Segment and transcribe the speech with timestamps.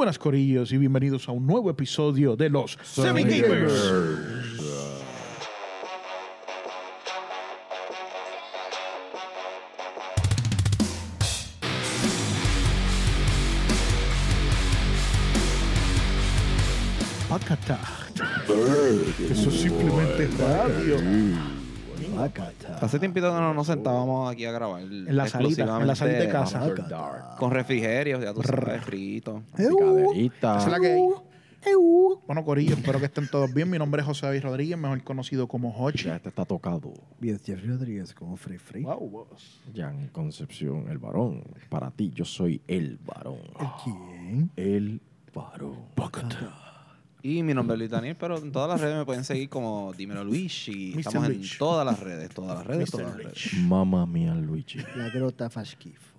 [0.00, 3.92] buenas corillos y bienvenidos a un nuevo episodio de los Semi Gamers.
[17.28, 18.20] Pacatacht.
[19.30, 20.96] Eso simplemente es radio.
[22.80, 24.82] Hace tiempito que no nos sentábamos aquí a grabar.
[24.82, 26.74] En la salita, en la salita de casa.
[27.38, 29.42] Con refrigerios, ya tú sabes, frito.
[29.56, 30.58] Picaderita.
[30.58, 31.00] Esa es la que hay.
[32.26, 33.68] Bueno, Corillo, espero que estén todos bien.
[33.68, 36.04] Mi nombre es José David Rodríguez, mejor conocido como Hochi.
[36.04, 36.94] Ya este está tocado.
[37.18, 38.82] Bien, Jeffrey Rodríguez como Free Free.
[38.82, 39.60] Wow, vos.
[39.74, 41.44] Jan Concepción, el varón.
[41.68, 43.40] Para ti, yo soy el varón.
[43.84, 44.50] ¿Quién?
[44.56, 45.02] El
[45.34, 45.76] varón.
[47.22, 49.92] Y mi nombre es Luis Daniel, pero en todas las redes me pueden seguir como
[49.92, 50.98] Dímelo Mr.
[50.98, 52.90] estamos en todas las redes, todas las redes, Mr.
[52.90, 53.54] todas las redes.
[53.54, 54.78] Mamma mía, Luigi.
[54.96, 56.10] La grota Fashkifo.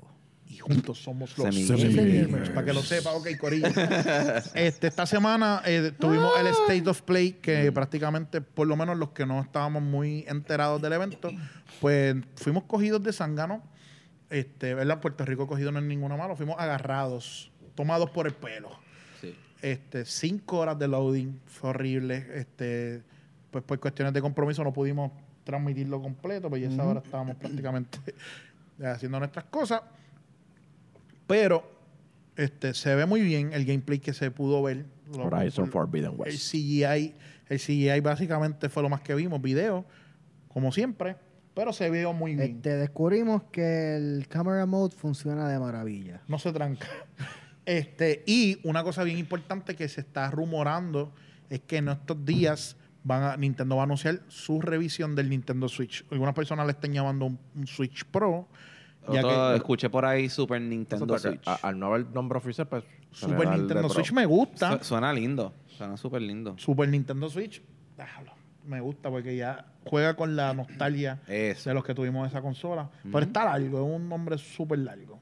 [0.47, 2.27] Y juntos somos los Semi Semi Gamers.
[2.27, 2.49] Gamers.
[2.49, 3.67] Para que lo sepa, ok, Corillo.
[4.53, 9.11] este, esta semana eh, tuvimos el State of Play, que prácticamente, por lo menos los
[9.11, 11.31] que no estábamos muy enterados del evento,
[11.79, 13.63] pues fuimos cogidos de zángano.
[14.29, 14.99] Este, ¿verdad?
[14.99, 16.35] Puerto Rico cogido no es ninguna malo.
[16.35, 18.71] Fuimos agarrados, tomados por el pelo.
[19.21, 19.33] Sí.
[19.61, 22.25] Este, cinco horas de loading, fue horrible.
[22.35, 23.01] Este,
[23.51, 25.11] pues por cuestiones de compromiso no pudimos
[25.43, 27.99] transmitirlo completo, pues ya esa hora estábamos prácticamente
[28.83, 29.81] haciendo nuestras cosas.
[31.27, 31.63] Pero
[32.35, 34.85] este, se ve muy bien el gameplay que se pudo ver.
[35.15, 36.51] Lo- Horizon el- Forbidden El West.
[36.51, 37.15] CGI,
[37.49, 39.85] el CGI básicamente fue lo más que vimos, video,
[40.47, 41.15] como siempre,
[41.53, 42.55] pero se vio muy bien.
[42.57, 46.21] Este, descubrimos que el camera mode funciona de maravilla.
[46.27, 46.87] No se tranca.
[47.65, 51.13] Este, y una cosa bien importante que se está rumorando
[51.49, 55.67] es que en estos días van a, Nintendo va a anunciar su revisión del Nintendo
[55.67, 56.05] Switch.
[56.11, 58.47] Algunas personas le están llamando un, un Switch Pro.
[59.11, 61.41] Ya que escuché por ahí Super Nintendo Switch.
[61.47, 62.83] a- al no haber nombre oficial, pues.
[63.11, 63.89] Super Nintendo.
[63.89, 64.77] Switch me gusta.
[64.79, 66.55] Su- Suena lindo, suena súper lindo.
[66.57, 67.61] Super Nintendo Switch,
[67.97, 68.31] déjalo.
[68.65, 71.69] Me gusta porque ya juega con la nostalgia Eso.
[71.71, 72.89] de los que tuvimos esa consola.
[73.03, 75.19] Pero está largo, es un nombre súper largo.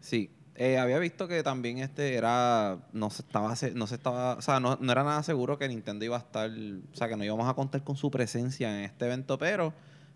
[0.00, 0.30] Sí.
[0.62, 4.60] Eh, había visto que también este era no se estaba no se estaba o sea
[4.60, 7.48] no, no era nada seguro que Nintendo iba a estar o sea que no íbamos
[7.48, 9.72] a contar con su presencia en este evento pero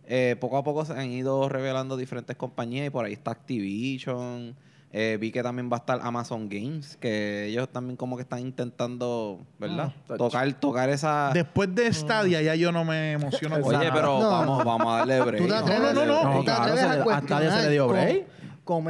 [0.06, 4.55] eh, poco a poco se han ido revelando diferentes compañías y por ahí está Activision
[4.93, 8.41] eh, vi que también va a estar Amazon Games que ellos también como que están
[8.41, 13.59] intentando verdad Ah, tocar tocar esa Después de Stadia ya yo no me emociono.
[13.62, 13.94] con oye nada.
[13.94, 14.31] pero No.
[14.31, 16.32] vamos vamos a darle break ¿Tú te vamos a atreves, no, no, no.
[16.32, 18.26] ¿tú te claro, atreves se a ya se le dio break.
[18.62, 18.84] Con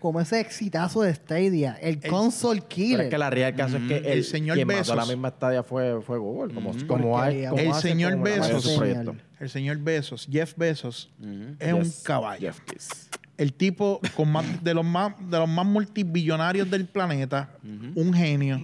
[0.00, 3.00] con ese exitazo de Stadia, el, El- console Pero killer.
[3.02, 4.96] es que la realidad del caso es que el, El señor quien mató Bezos.
[4.96, 6.52] la misma estadia fue, fue Google.
[6.54, 8.64] Como, como hay, como El hace señor Bezos.
[8.64, 9.14] su proyecto.
[9.38, 11.54] El señor Bezos, Jeff Bezos, Ujú.
[11.58, 12.40] es un caballo.
[12.40, 12.60] Jeff.
[13.36, 17.50] El tipo con más, de los más de los más multibillonarios del planeta,
[17.94, 18.60] un genio,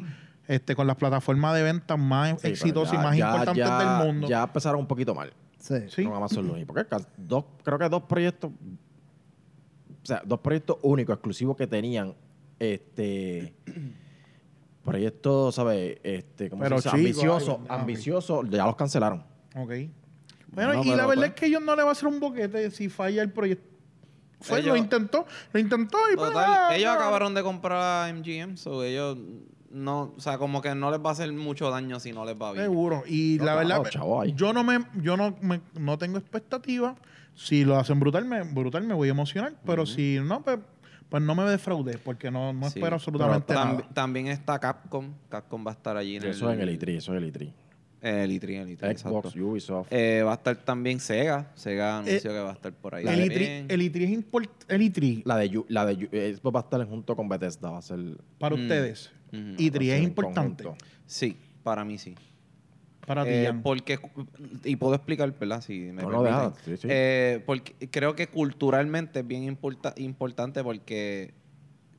[0.49, 3.65] este, con las plataformas de ventas más Sí, pero exitosas ya- y más ya- importantes
[3.67, 4.29] ya- del mundo.
[4.29, 5.33] Ya empezaron un poquito mal.
[5.59, 5.75] Sí.
[5.89, 6.05] Sí.
[6.05, 6.65] Con Amazon Lumi.
[6.65, 6.85] Porque
[7.17, 8.53] dos, creo que dos proyectos,
[10.07, 12.15] o sea, dos proyectos únicos, exclusivos que tenían,
[12.61, 13.57] este,
[14.85, 15.99] proyectos, ¿sabes?
[16.05, 17.21] Este, ¿cómo Pero se dice?
[17.21, 19.25] chico, ambiciosos, ay, ah, ambiciosos, ya los cancelaron.
[19.57, 19.73] Ok.
[20.53, 22.07] Bueno, No, y pero, la verdad pues- es que ellos no le va a hacer
[22.07, 23.67] un boquete si falla el proyecto.
[24.43, 26.95] Fue, Ellos- lo intentó, lo intentó y pues, Total, ah, ellos ah.
[26.95, 29.19] acabaron de comprar a MGM, so ellos
[29.71, 32.41] no, o sea, como que no les va a hacer mucho daño si no les
[32.41, 32.65] va bien.
[32.67, 33.03] Seguro.
[33.09, 36.95] Y No, la claro, verdad, chavo, yo no me, yo no me, no tengo expectativa.
[37.37, 39.55] Si lo hacen brutal, me, brutal me voy a emocionar.
[39.65, 40.59] Pero si no, pues,
[41.09, 42.79] pues no me defraude, porque no, no Sí.
[42.79, 43.89] espero absolutamente Tam- nada.
[43.95, 45.13] También está Capcom.
[45.29, 47.53] Capcom va a estar allí en Eso es en el E3, eso es el E3.
[48.03, 49.47] El E3, el E3, Xbox, exacto.
[49.47, 49.89] Ubisoft.
[49.93, 51.51] Eh, va a estar también Sega.
[51.55, 53.05] Sega anunció que va a estar por ahí.
[53.07, 53.67] El también.
[53.69, 54.75] E3, el E3 es importante.
[54.75, 57.29] El E3, la de, Yu- la de Yu- eh, Xbox va a estar junto con
[57.29, 57.99] Bethesda, va a ser...
[58.39, 58.61] para Mm.
[58.63, 59.39] ustedes, Ujú.
[59.39, 60.65] E3 va a ser es importante.
[60.65, 60.85] conjunto.
[61.07, 62.15] Sí, para mí sí.
[63.07, 63.99] Para ti, Eh, porque,
[64.65, 65.61] y puedo explicar, ¿verdad?
[65.63, 66.25] Si me No, no, permiten.
[66.25, 66.89] deja, sí, sí.
[66.91, 71.33] Eh, porque creo que culturalmente es bien importa- importante porque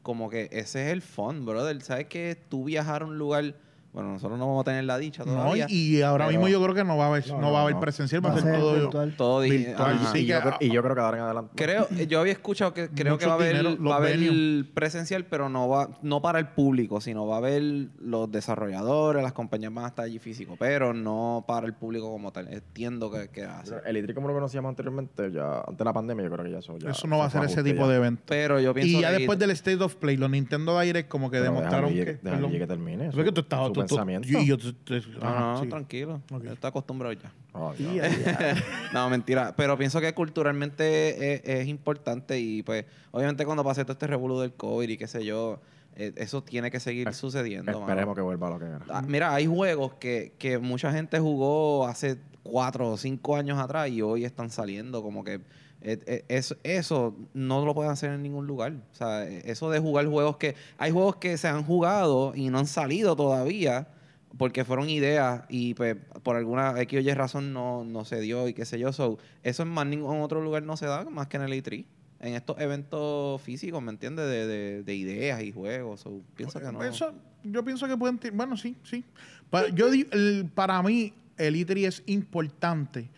[0.04, 1.82] como que ese es el fun, brother.
[1.82, 3.56] ¿Sabes que tú viajar a un lugar...
[3.94, 5.66] Bueno, nosotros no vamos a tener la dicha No, todavía.
[5.70, 7.52] y ahora pero- mismo yo creo que no va a haber, no, No, va a
[7.52, 7.80] no, haber no.
[7.82, 9.16] presencial, va, Va a ser todo virtual.
[9.18, 10.00] todo virtual.
[10.14, 11.52] Sí, y, yo, creo- y yo creo que ahora en adelante...
[11.56, 14.20] Creo, yo había escuchado que creo que va a haber, dinero, va a haber
[14.74, 17.62] presencial, pero no va, no para el público, sino va a haber
[18.00, 22.32] los desarrolladores, las compañías van a estar allí físico, pero no para el público como
[22.32, 22.48] tal.
[22.54, 23.76] Entiendo que, que hace.
[23.86, 26.60] El E3 como lo conocíamos anteriormente, ya antes de la pandemia, yo creo que ya
[26.60, 26.92] eso ya...
[26.92, 27.88] Eso no va a ser ese tipo ya.
[27.88, 28.24] de evento.
[28.28, 31.30] Pero yo pienso Y ya que- después del State of Play, los Nintendo Direct como
[31.32, 32.20] que Pero demostraron déjame que...
[32.30, 33.42] déjame que termine que tú
[33.87, 34.58] su tú- y yo...
[34.58, 35.70] tú- tú- No, ajá, no, sí.
[35.70, 36.22] tranquilo.
[36.32, 36.46] Ok.
[36.46, 37.32] Está acostumbrado ya.
[37.54, 37.74] Oh,
[38.94, 39.54] no, mentira.
[39.56, 44.40] Pero pienso que culturalmente es, es importante y pues obviamente cuando pase todo este revuelo
[44.42, 45.60] del COVID y qué sé yo,
[45.96, 47.72] eh, eso tiene que seguir sucediendo.
[47.72, 47.86] mano.
[47.88, 48.80] Esperemos que vuelva a lo que era.
[48.90, 53.90] Ah, Mira, hay juegos que, que mucha gente jugó hace cuatro o cinco años atrás
[53.90, 55.02] y hoy están saliendo.
[55.02, 55.42] Como que
[56.28, 58.74] eso, eso no lo pueden hacer en ningún lugar.
[58.92, 60.56] O sea, eh, eso de jugar juegos que...
[60.78, 63.88] Hay juegos que se han jugado y no han salido todavía
[64.38, 68.48] porque fueron ideas y pues por alguna X o Y razón no, no se dio
[68.48, 68.94] y qué sé yo.
[68.94, 71.86] So, eso en más ningún otro lugar no se da más que en el E3.
[72.20, 74.26] En estos eventos físicos, ¿me entiendes?
[74.26, 76.04] De, de, de ideas y juegos.
[76.36, 76.84] Que no.
[76.84, 77.14] Eso,
[77.44, 78.20] yo pienso que pueden...
[78.34, 79.04] Bueno, sí, sí.
[79.74, 79.88] Yo,
[80.56, 83.10] para mí, el E3 es importante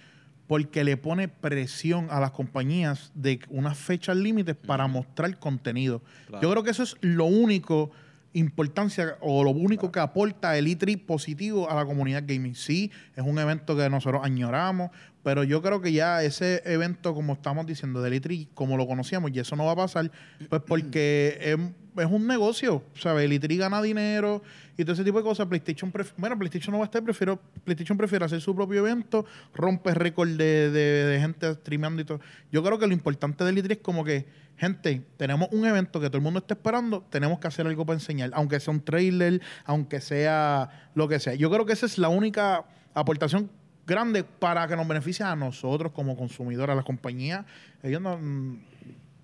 [0.49, 6.01] porque le pone presión a las compañías de unas fechas límites para mostrar contenido.
[6.25, 6.41] Claro.
[6.41, 7.91] Yo creo que eso es lo único
[8.33, 12.55] importancia o lo único que aporta el E3 positivo a la comunidad gaming.
[12.55, 14.89] Sí, es un evento que nosotros añoramos,
[15.21, 19.29] pero yo creo que ya ese evento, como estamos diciendo, del E3, como lo conocíamos,
[19.31, 20.09] y eso no va a pasar,
[20.49, 21.57] pues porque es,
[21.99, 23.25] es un negocio, ¿sabes?
[23.25, 24.41] El E3 gana dinero
[24.77, 25.47] y todo ese tipo de cosas.
[25.47, 29.93] PlayStation, bueno, PlayStation no va a estar, prefiero, PlayStation prefiere hacer su propio evento, rompe
[29.93, 32.19] récord de, de- de gente streameando y todo.
[32.51, 34.25] Yo creo que lo importante del E3 es como que,
[34.57, 37.97] gente, tenemos un evento que todo el mundo está esperando, tenemos que hacer algo para
[37.97, 41.35] enseñar, aunque sea un trailer, aunque sea lo que sea.
[41.35, 43.49] Yo creo que esa es la única aportación
[43.87, 47.45] grande para que nos beneficie a nosotros como consumidores, a las compañías.
[47.81, 48.19] Ellos no...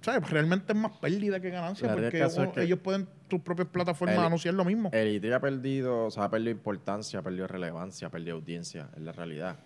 [0.05, 0.29] ¿Sabes?
[0.29, 4.19] Realmente es más pérdida que ganancia La porque uno- que ellos pueden sus propias plataformas
[4.19, 4.91] el- anunciar lo mismo.
[4.93, 8.89] El IT ha perdido, o sea, ha perdido importancia, ha perdido relevancia, ha perdido audiencia,
[8.95, 9.57] es la realidad.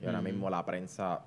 [0.00, 1.20] Y ahora mismo la prensa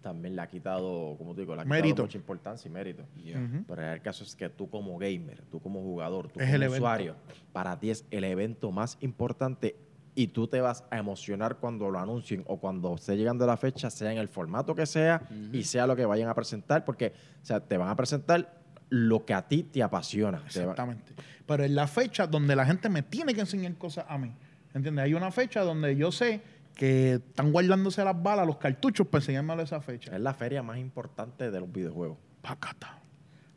[0.00, 1.88] también le ha quitado, como te digo, le ha Mérito.
[1.88, 3.02] quitado mucha importancia y mérito.
[3.02, 3.64] Ujú.
[3.68, 7.16] Pero el caso es que tú como gamer, tú como jugador, tú Es como usuario,
[7.52, 9.76] para ti es el evento más importante
[10.16, 13.90] y tú te vas a emocionar cuando lo anuncien o cuando esté llegando la fecha,
[13.90, 15.22] sea en el formato que sea
[15.52, 19.26] y sea lo que vayan a presentar, porque o sea, te van a presentar lo
[19.26, 20.38] que a ti te apasiona.
[20.38, 21.12] Te Exactamente.
[21.46, 24.32] Pero es la fecha donde la gente me tiene que enseñar cosas a mí.
[24.74, 25.04] ¿Entiendes?
[25.04, 26.40] Hay una fecha donde yo sé
[26.74, 30.14] que están guardándose las balas, los cartuchos para enseñármelo esa fecha.
[30.14, 32.16] Es la feria más importante de los videojuegos.
[32.40, 33.00] Pacata.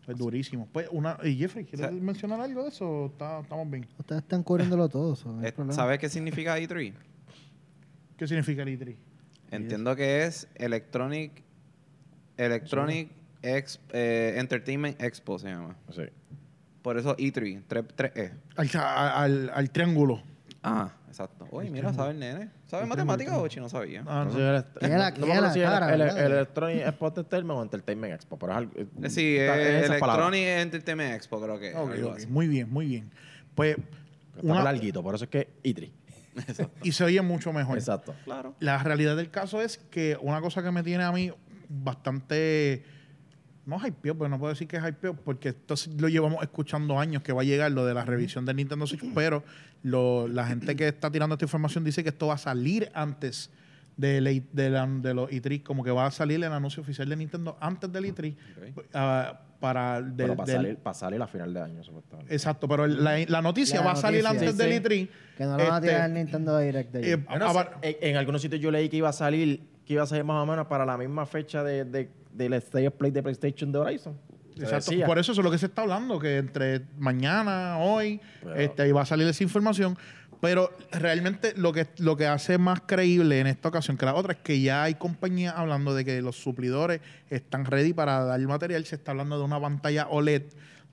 [0.10, 0.68] Es durísimo.
[0.72, 3.06] Pues una, y Jeffrey, ¿quieres O sea- mencionar algo de eso?
[3.08, 3.86] está- estamos bien.
[3.98, 5.54] Ustedes están cubriéndolo todo, no Eh.
[5.72, 6.94] ¿Sabes qué significa E3?
[8.18, 8.96] ¿Qué significa el E3?
[9.52, 11.44] Entiendo que es Electronic
[12.38, 13.10] Electronic
[13.42, 15.76] Ex- eh, Entertainment Expo se llama.
[15.92, 16.04] Sí.
[16.82, 20.22] Por eso E3, 3, e Al, al- al triángulo.
[20.64, 21.48] Ah, exacto.
[21.52, 22.50] Oye, mira, ¿sabe el nene?
[22.68, 24.04] ¿Sabe matemáticas o no sabía?
[24.08, 24.32] Ah, no.
[25.94, 26.02] El-
[26.32, 28.72] Electronic Expo Entertainment o Entertainment Expo, pero es algo.
[28.76, 30.28] Eh, Sí, esas palabras.
[30.30, 31.74] Electronic Entertainment Expo, creo que.
[32.30, 33.12] Muy bien, muy bien.
[33.56, 35.92] Pues, Está una- larguito, por eso es que ITRI.
[36.84, 37.78] y se oye mucho mejor.
[37.78, 38.16] Exacto.
[38.24, 38.56] Claro.
[38.60, 41.32] La realidad del caso es que una cosa que me tiene a mí
[41.68, 42.84] bastante.
[43.70, 47.22] No hypeado, pero no puedo decir que es hypeado, porque esto lo llevamos escuchando años
[47.24, 49.44] que va a llegar lo de la revisión del Nintendo Switch, pero
[49.84, 53.50] lo- la gente que está tirando esta información dice que esto va a salir antes
[53.96, 57.08] de, la- de, la- de los E3, como que va a salir el anuncio oficial
[57.08, 58.36] de Nintendo antes del E3
[58.74, 58.86] Ok.
[58.94, 62.34] ah, para el Pero para del- salir, para salir a final de año, supuestamente.
[62.34, 64.80] Exacto, pero el- la, la noticia La va a salir antes Sí, del sí.
[64.80, 65.10] E3.
[65.38, 68.62] Que no lo van a Este, tirar el Nintendo Direct de eh, en algunos sitios
[68.62, 71.00] yo leí que iba a salir, que iba a salir más o menos para la
[71.00, 74.16] misma fecha de, de, del State Play de PlayStation de Horizon.
[74.56, 74.92] Exacto.
[75.04, 78.84] Por eso eso es lo que se está hablando, que entre mañana, hoy, Pero- este,
[78.84, 79.98] ahí va a salir esa información.
[80.42, 84.34] Pero realmente lo que, lo que hace más creíble en esta ocasión que la otra
[84.34, 88.86] es que ya hay compañías hablando de que los suplidores están ready para dar material.
[88.86, 90.44] Se está hablando de una pantalla OLED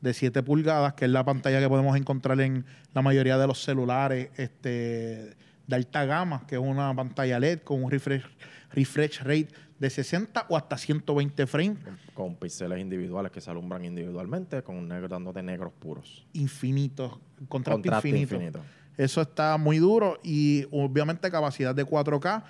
[0.00, 3.62] de 7 pulgadas, que es la pantalla que podemos encontrar en la mayoría de los
[3.62, 8.25] celulares este, de alta gama, que es una pantalla LED con un refresh,
[8.70, 11.78] refresh rate de 60 o hasta 120 frames.
[11.85, 16.26] Con, con píxeles individuales que se alumbran individualmente, con negro dándote negros puros.
[16.32, 17.18] infinitos,
[17.49, 18.35] contraste, Contraste infinito.
[18.37, 18.61] infinito.
[18.96, 22.44] Eso está muy duro y obviamente capacidad de 4K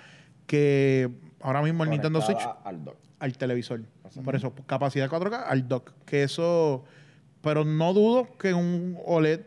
[0.45, 1.09] que
[1.41, 2.95] ahora mismo el Nintendo Switch Al dock.
[3.19, 3.81] al televisor.
[4.23, 5.91] Por eso, capacidad 4K al dock.
[6.05, 6.85] Que eso,
[7.41, 9.41] pero no dudo que un OLED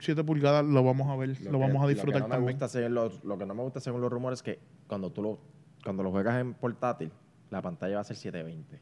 [0.00, 2.52] 7 pulgadas lo vamos a ver, lo, que- vamos a que disfrutar me también.
[2.52, 5.22] gusta según los- lo que no me gusta según los rumores es que cuando tú
[5.22, 5.38] lo,
[5.84, 7.10] cuando lo juegas en portátil,
[7.50, 8.80] la pantalla va a ser 720.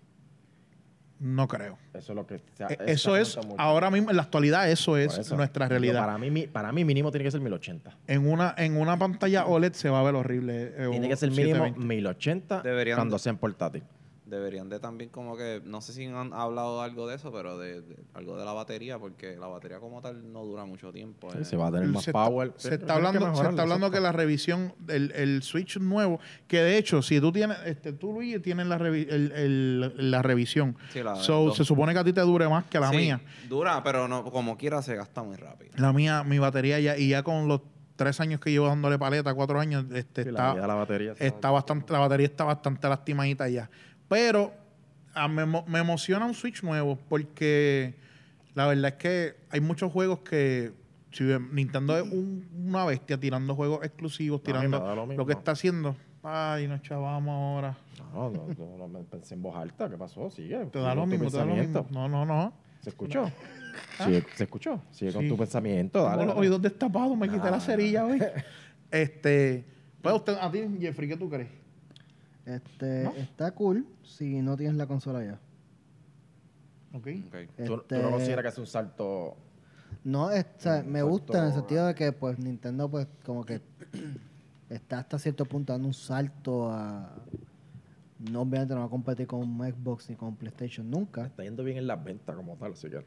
[1.18, 1.78] No creo.
[1.94, 2.34] Eso es lo que...
[2.34, 3.54] o sea, Eh, eso es, mucho.
[3.58, 6.00] ahora mismo, en la actualidad, eso es eso, nuestra realidad.
[6.04, 7.96] Para mí, para mí mínimo tiene que ser 1080.
[8.06, 10.74] En una, en una pantalla OLED se va a ver horrible.
[10.76, 11.80] eh, Tiene que ser mínimo 720.
[11.86, 13.82] 1080 Deberían- cuando sea en portátil.
[14.26, 17.80] Deberían de también como que, no sé si han hablado algo de eso, pero de,
[17.80, 21.30] de- algo de la batería, porque la batería como tal no dura mucho tiempo.
[21.30, 21.44] Sí, eh.
[21.44, 22.52] se va a tener más se está- power.
[22.56, 26.18] Se está hablando, se está hablando que la revisión, el, el Switch nuevo,
[26.48, 30.22] que de hecho, si tú tienes, este, tú Luis tienes la, revi- el- el- la
[30.22, 30.76] revisión.
[30.92, 33.20] Sí, la- So, se supone que a ti te dure más que la Sí, mía.
[33.48, 35.70] Dura, pero no, como quiera se gasta muy rápido.
[35.76, 37.60] La mía, mi batería ya, y ya con los
[37.94, 41.50] tres años que llevo dándole paleta, cuatro años, este, Sí, está, la batería está- está
[41.50, 43.70] bastante, la batería está bastante lastimadita ya.
[44.08, 44.52] Pero
[45.14, 47.94] a- me, emo- me emociona un Switch nuevo porque
[48.54, 50.72] la verdad es que hay muchos juegos que
[51.12, 55.96] si Nintendo es un- una bestia tirando juegos exclusivos, tirando lo que está haciendo.
[56.22, 57.76] Ay, nos chavamos ahora.
[58.12, 59.88] No, no, no, no me pensé en voz alta.
[59.88, 60.28] ¿Qué pasó?
[60.30, 60.66] Sigue.
[60.66, 61.86] Te da lo mismo, te da lo mismo.
[61.90, 62.52] No, no, no.
[62.80, 63.30] ¿Se escuchó?
[64.04, 64.80] Sigue- ¿Se escuchó?
[64.90, 66.02] Sigue con tu pensamiento.
[66.02, 66.40] Dale, Tengo los dale.
[66.48, 67.60] oídos destapados, me quité la Ah.
[67.60, 68.18] cerilla hoy.
[68.90, 69.64] este,
[70.02, 71.48] pues usted, a ti, Jeffrey, ¿qué tú crees?
[72.46, 75.40] Este, está cool si no tienes la consola ya.
[76.92, 77.08] Ok.
[77.26, 77.34] Ok.
[77.56, 79.36] ¿Tú, tú Este, no consideras que es un salto
[80.04, 80.30] No,
[80.86, 83.60] me gusta en el sentido de que pues Nintendo pues como que
[84.70, 87.12] está hasta cierto punto dando un salto a
[88.30, 91.26] no obviamente no va a competir con Xbox ni con PlayStation nunca.
[91.26, 93.04] Está yendo bien en las ventas como tal, así que...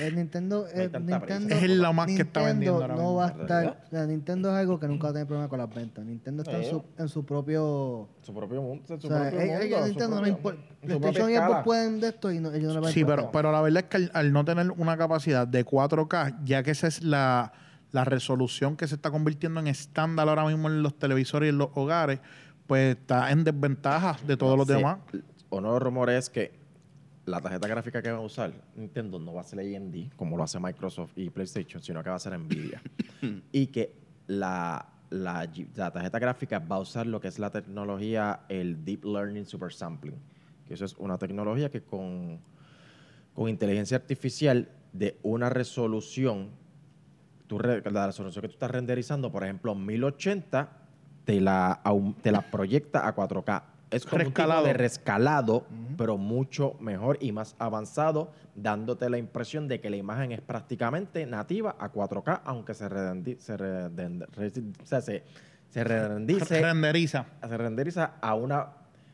[0.00, 1.54] El Nintendo, No tanta Nintendo.
[1.54, 4.50] Es lo más que está vendiendo ahora no mismo, va a estar, o sea, Nintendo
[4.50, 6.04] es algo que nunca va a tener problema con las ventas.
[6.04, 9.48] Nintendo está en su, en su propio Su propio mundo, su o sea, propio ellos-
[9.50, 10.60] mundo, ellos su Nintendo no importa.
[10.80, 13.88] PlayStation y pueden de esto y no, ellos no Sí, pero, pero la verdad es
[13.90, 17.52] que al, al no tener una capacidad de 4K, ya que esa es la,
[17.92, 21.58] la resolución que se está convirtiendo en estándar ahora mismo en los televisores y en
[21.58, 22.20] los hogares,
[22.66, 24.74] pues está en desventaja de todos los Sí.
[24.74, 24.98] demás.
[25.50, 26.65] Uno de los rumores es que
[27.26, 30.44] la tarjeta gráfica que van a usar Nintendo no va a ser AMD, como lo
[30.44, 32.80] hace Microsoft y PlayStation, sino que va a ser Nvidia.
[33.52, 33.92] y que
[34.28, 35.50] la, la,
[35.92, 40.16] tarjeta gráfica va a usar lo que es la tecnología, el Deep Learning Super Sampling.
[40.66, 42.40] Que eso es una tecnología que con,
[43.34, 46.50] con inteligencia artificial de una resolución,
[47.48, 50.70] tú la resolución que tú estás renderizando, por ejemplo, 1080,
[51.24, 51.82] te la,
[52.22, 53.75] te la proyecta a 4K.
[53.90, 54.60] Es como Rescalado.
[54.62, 55.66] un tipo de rescalado,
[55.96, 61.24] pero mucho mejor y más avanzado, dándote la impresión de que la imagen es prácticamente
[61.26, 65.22] nativa a 4K, aunque se redendi- se o sea, se,
[65.70, 67.26] se rendice Renderiza.
[67.48, 68.66] se renderiza a una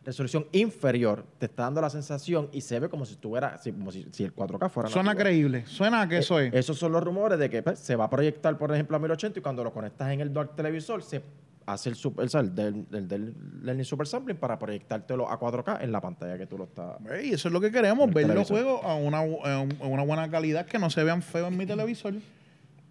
[0.05, 3.93] resolución inferior, te está dando la sensación y se ve como si estuviera, si- como
[3.93, 5.23] si, si el 4K fuera Suena nativo.
[5.23, 5.67] creíble.
[5.67, 6.55] Suena a que eso Eh, es.
[6.55, 9.39] Esos son los rumores de que pues, se va a proyectar, por ejemplo, a 1080
[9.39, 11.23] y cuando lo conectas en el dock televisor se
[11.67, 15.39] hace el, super, o sea, el del, el del Learning Super Sampling para proyectártelo a
[15.39, 16.97] 4K en la pantalla que tú lo estás...
[17.11, 19.23] Ey, eso es lo que queremos, ver los juegos a una, a
[19.61, 22.15] un- a una buena calidad, que no se vean feos en mi televisor.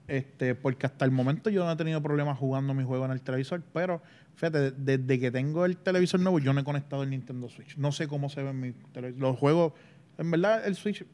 [0.07, 3.21] Este, porque hasta el momento yo no he tenido problemas jugando mi juego en el
[3.21, 4.01] televisor, pero
[4.35, 7.77] fíjate, de- desde que tengo el televisor nuevo yo no he conectado el Nintendo Switch.
[7.77, 9.21] No sé cómo se ven mi televisor.
[9.21, 9.73] Los juegos,
[10.17, 11.05] en verdad el Switch,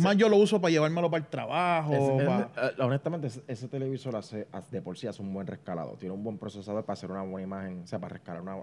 [0.00, 1.92] más yo lo uso para llevármelo para el trabajo.
[1.92, 2.16] Ese-
[2.56, 5.96] eh, honestamente, ese, ese televisor hace, hace- de por sí hace un buen rescalado.
[5.96, 8.56] Tiene un buen procesador para hacer una buena imagen, o sea, para rescalar una,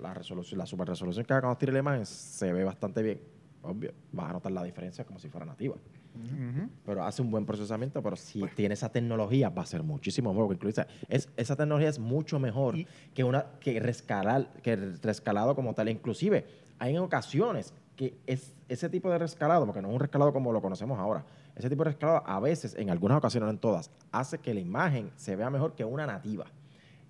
[0.00, 3.20] la resolución, la super resolución que haga cuando tire la imagen se ve bastante bien.
[3.62, 5.76] Obvio, vas a notar la diferencia como si fuera nativa.
[6.84, 10.52] Pero hace un buen procesamiento, pero si tiene esa tecnología va a ser muchísimo mejor.
[10.54, 15.54] Incluso, es, esa tecnología es mucho mejor Y- que una que rescalar, que el rescalado
[15.54, 15.88] como tal.
[15.88, 16.46] Inclusive,
[16.78, 20.54] hay en ocasiones que es ese tipo de rescalado, porque no es un rescalado como
[20.54, 21.22] lo conocemos ahora,
[21.54, 24.60] ese tipo de rescalado a veces, en algunas ocasiones, no en todas, hace que la
[24.60, 26.46] imagen se vea mejor que una nativa.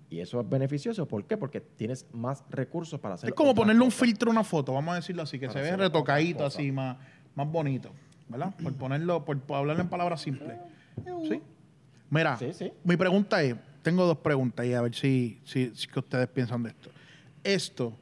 [0.09, 1.07] Y eso es beneficioso.
[1.07, 1.37] ¿Por qué?
[1.37, 4.91] Porque tienes más recursos para hacer Es como ponerle un filtro a una foto, vamos
[4.91, 6.97] a decirlo así, que Para se ve retocadito, así, más,
[7.35, 7.93] más bonito,
[8.27, 8.53] ¿verdad?
[8.61, 10.57] Por ponerlo, por, por hablarlo en palabras simples.
[11.25, 11.41] ¿Sí?
[12.09, 12.73] Mira, Sí, sí.
[12.83, 16.63] mi pregunta es, tengo dos preguntas y a ver si, si, si que ustedes piensan
[16.63, 16.89] de esto.
[17.45, 17.93] ¿Esto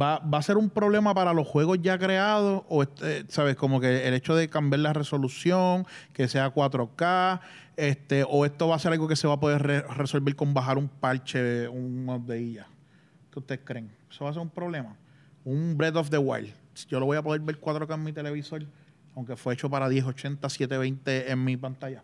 [0.00, 4.08] va, a ser un problema para los juegos ya creados o, este, sabes, como que
[4.08, 7.40] el hecho de cambiar la resolución, que sea 4K,
[7.76, 10.54] este, o esto va a ser algo que se va a poder re- resolver con
[10.54, 12.66] bajar un parche, un update ya?
[13.30, 13.90] ¿Qué ustedes creen?
[14.10, 14.96] ¿Eso va a ser un problema?
[15.44, 16.52] Un Breath of the Wild.
[16.88, 18.64] Yo lo voy a poder ver 4K en mi televisor,
[19.14, 22.02] aunque fue hecho para 1080, 720 en mi pantalla.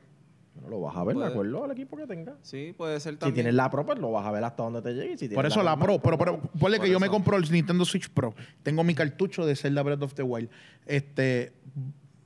[0.54, 1.30] Bueno, lo vas a ver de Puede.
[1.32, 2.34] acuerdo al equipo que tenga.
[2.42, 3.34] Sí, puede ser Si también.
[3.34, 5.16] tienes la Pro, pues lo vas a ver hasta donde te llegue.
[5.16, 7.84] si Por eso la Pro, pero, pero ponle Por que yo me compro el Nintendo
[7.84, 8.34] Switch Pro.
[8.62, 10.50] Tengo mi cartucho de Zelda Breath of the Wild.
[10.86, 11.52] Este,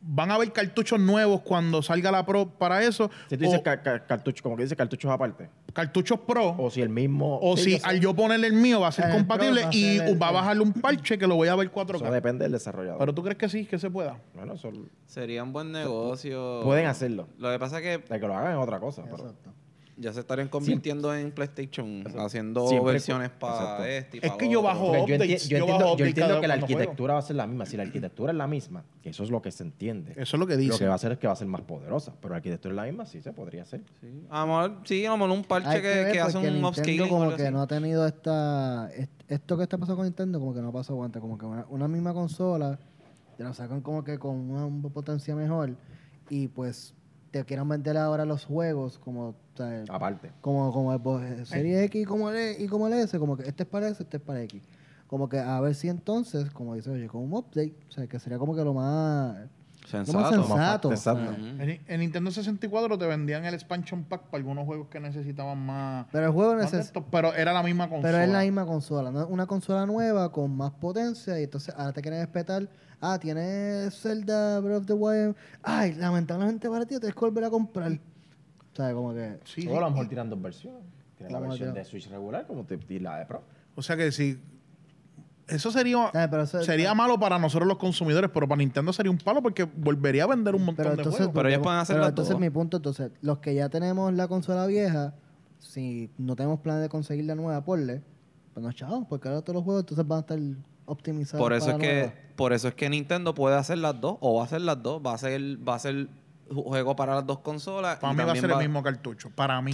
[0.07, 3.11] ¿Van a haber cartuchos nuevos cuando salga la Pro para eso?
[3.31, 5.49] Si tú dices o ca- ca- cartucho, como que dices cartuchos aparte.
[5.73, 6.55] cartuchos Pro.
[6.59, 7.39] O si el mismo.
[7.41, 7.87] O Sí, si yo sé.
[7.87, 10.33] al yo ponerle el mío va a ser Pro compatible va a y va a
[10.33, 12.11] bajarle un parche que lo voy a ver Eso 4K.
[12.11, 12.99] depende del desarrollador.
[12.99, 14.19] Pero tú crees que sí, que se pueda.
[14.35, 14.71] bueno, eso
[15.07, 16.61] Sería un buen negocio.
[16.65, 17.27] pueden hacerlo.
[17.39, 19.03] Lo que pasa es que De que lo hagan es otra cosa.
[19.05, 19.51] Pero Exacto.
[19.97, 24.49] Ya se estarían convirtiendo en PlayStation, haciendo Siempre- versiones para este y Es para que
[24.49, 24.69] yo otro.
[24.73, 26.65] bajo- yo, updates, enti- yo yo entiendo, bajo yo updates entiendo cada que la juego.
[26.79, 27.67] arquitectura va a ser la misma.
[27.67, 30.11] Si la arquitectura es la misma, que eso es lo que se entiende.
[30.17, 30.79] Eso es lo que Lo dice.
[30.81, 32.13] que va a hacer es que va a ser más poderosa.
[32.21, 33.83] Pero la arquitectura es la misma, sí se podría hacer.
[34.01, 34.27] Sí.
[34.31, 36.65] A lo mejor, sí, a lo mejor un parche Hay que, ver, que hace un
[36.65, 37.09] upscaling.
[37.09, 37.53] como que así.
[37.53, 38.91] no ha tenido esta...
[38.97, 41.21] est- Esto que está pasando con Nintendo como que no pasa aguanta.
[41.21, 42.79] Como que una, una misma consola
[43.37, 45.77] te la sacan como que con una potencia mejor
[46.31, 46.95] y pues
[47.41, 49.31] te quieran vender ahora los juegos como...
[49.31, 50.31] o sea, Aparte.
[50.41, 53.19] como, como el bo- eh, Serie X y como el, E- y como el S,
[53.19, 54.63] como que este es para S, este es para X.
[55.09, 58.21] Como que a ver si entonces, como dice, oye, con un update, o sea, que
[58.21, 59.37] sería como que lo más...
[59.93, 60.43] Lo más Sensato.
[60.45, 60.91] sensato.
[60.91, 61.31] Exacto.
[61.33, 61.63] Ujú.
[61.63, 66.07] En, en Nintendo 64 te vendían el expansion pack para algunos juegos que necesitaban más.
[66.11, 68.11] Pero el juego más de neces- esto, pero era la misma consola.
[68.13, 69.27] Pero es la misma consola, ¿no?
[69.27, 72.69] Una consola nueva con más potencia y entonces ahora te quieren respetar.
[73.01, 75.37] Ah, tienes Zelda Breath of the Wild.
[75.63, 77.93] Ay, lamentablemente para ti tienes que volver a comprar.
[77.93, 79.39] O sea, como que...
[79.45, 80.83] Sí, o a lo mejor tiran dos versiones.
[81.29, 83.43] La versión de Switch regular como te, y la de Pro.
[83.77, 84.39] O sea que si.
[85.47, 86.07] Eso sería.
[86.15, 89.43] Ah, pero eso- sería malo para nosotros los consumidores, pero para Nintendo sería un palo
[89.43, 91.31] porque volvería a vender un montón Pero de juegos.
[91.35, 94.67] Pero ellos pueden hacer pero entonces mi punto, entonces, los que ya tenemos la consola
[94.67, 95.15] vieja,
[95.59, 98.03] si no tenemos planes de conseguir la nueva, porle,
[98.55, 100.39] pues no chavos, porque ahora todos los juegos entonces van a estar
[100.87, 102.13] optimizados Por eso para es la que nueva.
[102.37, 105.03] por eso es que Nintendo puede hacer las dos o va a hacer las dos,
[105.05, 106.09] va a ser va a ser
[106.51, 109.31] juego para las dos consolas para mí va a ser el mismo cartucho.
[109.35, 109.73] Para mí.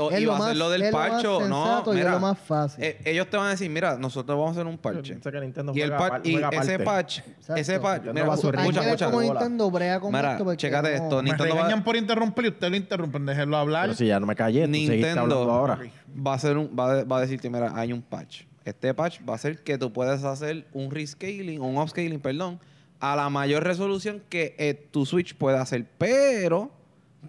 [0.00, 1.64] O- Es y lo va a ser más- lo del es lo más parcho, no,
[1.64, 2.84] sensato y es mira, lo más fácil.
[2.84, 5.14] eh, ellos te van a decir, mira, nosotros vamos a hacer un parche.
[5.14, 6.84] Yo sé que Nintendo Y el juega y juega ese aparte.
[6.84, 7.54] patch, Exacto.
[7.56, 9.06] ese patch, Nintendo mira, va a su Hay que escucha, ver escucha.
[9.06, 9.40] cómo bola.
[9.40, 10.44] Nintendo brega con Mira, esto.
[10.44, 13.26] porque chécate no- esto, Me Nintendo va- regañan por interrumpir y usted lo interrumpen.
[13.26, 13.82] Déjelo hablar.
[13.84, 15.78] Pero si ya no me callé, tú seguiste hablando Nintendo ahora.
[16.26, 18.42] va a hacer un, va, a, va a decirte, mira, hay un patch.
[18.64, 22.60] Este patch va a hacer que tú puedes hacer un rescaling, un upscaling, perdón,
[23.00, 25.86] a la mayor resolución que eh, tu Switch puede hacer.
[25.96, 26.70] Pero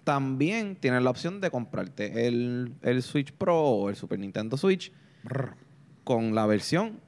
[0.04, 4.92] también tienes la opción de comprarte el, el Switch Pro o el Super Nintendo Switch
[5.22, 5.54] Brr.
[6.04, 7.00] con la versión,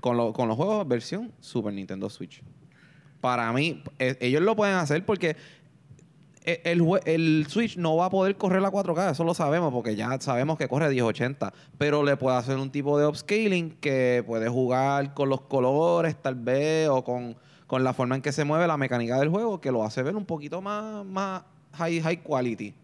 [0.00, 2.42] con, lo- con los juegos versión Super Nintendo Switch.
[3.20, 5.36] Para mí, eh, ellos lo pueden hacer porque
[6.44, 9.96] e- el, el Switch no va a poder correr la 4K, eso lo sabemos porque
[9.96, 14.48] ya sabemos que corre 1080, pero le puede hacer un tipo de upscaling que puede
[14.48, 18.66] jugar con los colores tal vez o con, con la forma en que se mueve
[18.66, 21.42] la mecánica del juego que lo hace ver un poquito más, más
[21.76, 22.74] high, high quality.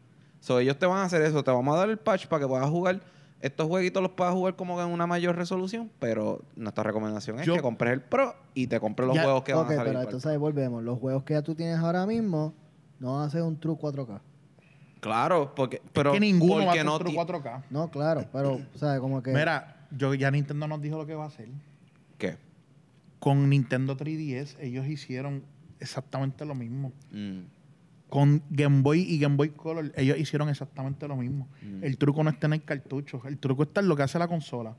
[0.40, 2.48] So, ellos te van a hacer eso, te vamos a dar el patch para que
[2.48, 3.00] puedas jugar
[3.40, 7.46] estos jueguitos los puedas jugar como que en una mayor resolución, pero nuestra recomendación es
[7.46, 9.68] Yo- que compres el Pro y te compres los Ya, juegos que ok, van a
[9.68, 9.78] salir.
[9.80, 10.82] pero para el entonces ahí volvemos.
[10.84, 12.54] Los juegos que ya tú tienes ahora mismo
[13.00, 14.20] no van a ser un True 4K.
[15.00, 17.64] Claro, porque pero que ninguno va a porque ser no otro ti- 4K.
[17.70, 19.32] No, claro, pero, o sea, como que...
[19.32, 21.48] Mira, yo ya Nintendo nos dijo lo que va a hacer.
[22.18, 22.36] ¿Qué?
[23.18, 25.42] Con Nintendo 3DS ellos hicieron
[25.80, 26.92] exactamente lo mismo.
[27.10, 27.40] Mm.
[28.12, 31.48] Con Game Boy y Game Boy Color ellos hicieron exactamente lo mismo.
[31.62, 31.82] Mm.
[31.82, 33.22] El truco no está en el cartucho.
[33.26, 34.76] El truco está en lo que hace la consola.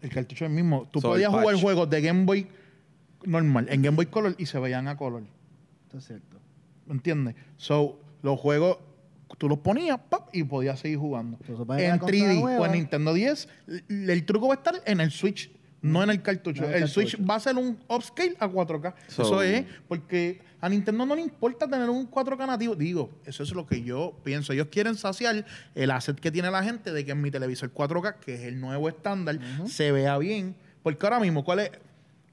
[0.00, 0.88] El cartucho es el mismo.
[0.90, 2.48] Tú So, el podías jugar juegos de Game Boy
[3.24, 5.22] normal en Game Boy Color y se veían a color.
[5.84, 6.40] Esto es cierto.
[6.86, 7.36] ¿Me entiendes?
[7.58, 8.78] So, los juegos
[9.38, 10.28] tú los ponías ¡pap!
[10.34, 11.38] y podías seguir jugando.
[11.46, 13.48] En la consola 3D o en Nintendo 10,
[13.88, 15.48] l- el truco va a estar en el Switch,
[15.82, 16.62] no en el cartucho.
[16.62, 18.94] No en el el Switch va a ser un upscale a 4K.
[19.08, 22.74] So- eso es porque a Nintendo no le importa tener un 4K nativo.
[22.74, 24.52] Digo, eso es lo que yo pienso.
[24.52, 28.14] Ellos quieren saciar el asset que tiene la gente de que en mi televisor 4K,
[28.20, 30.54] que es el nuevo estándar, se vea bien.
[30.82, 31.70] Porque ahora mismo, ¿cuál es?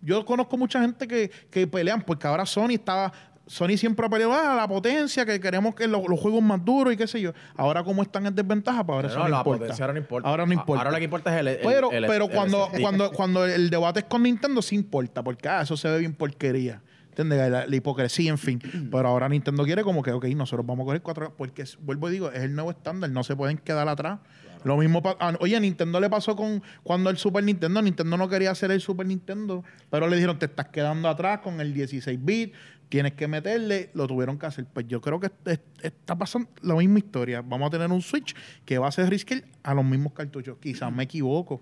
[0.02, 3.12] Yo conozco mucha gente que, que pelean porque ahora Sony estaba.
[3.50, 6.94] Sony siempre ha peleado ah, la potencia, que queremos que lo- los juegos más duros
[6.94, 7.34] y qué sé yo.
[7.56, 9.60] Ahora, como están en desventaja, pues ahora No, eso no la importa.
[9.60, 10.30] potencia ahora no importa.
[10.30, 10.80] Ahora no importa.
[10.82, 11.48] Ahora lo que importa es el.
[11.48, 15.24] el- pero el- pero el cuando, cuando, cuando el debate es con Nintendo, sí importa,
[15.24, 16.82] porque ah, eso se ve bien porquería.
[17.10, 17.52] ¿Entiendes?
[17.52, 18.62] La, la hipocresía, en fin.
[18.92, 21.34] Pero ahora Nintendo quiere como que, ok, nosotros vamos a coger cuatro.
[21.36, 24.20] Porque, vuelvo y digo, es el nuevo estándar, no se pueden quedar atrás.
[24.64, 28.28] Lo mismo, ah, oye, a Nintendo le pasó con cuando el Super Nintendo, Nintendo no
[28.30, 32.20] quería hacer el Super Nintendo, pero le dijeron, te estás quedando atrás con el 16
[32.22, 32.54] bit,
[32.90, 34.66] tienes que meterle, lo tuvieron que hacer.
[34.66, 37.42] Pues yo creo que est- est- está pasando la misma historia.
[37.42, 40.58] Vamos a tener un Switch que va a ser rescale a los mismos cartuchos.
[40.60, 41.62] Quizás me equivoco.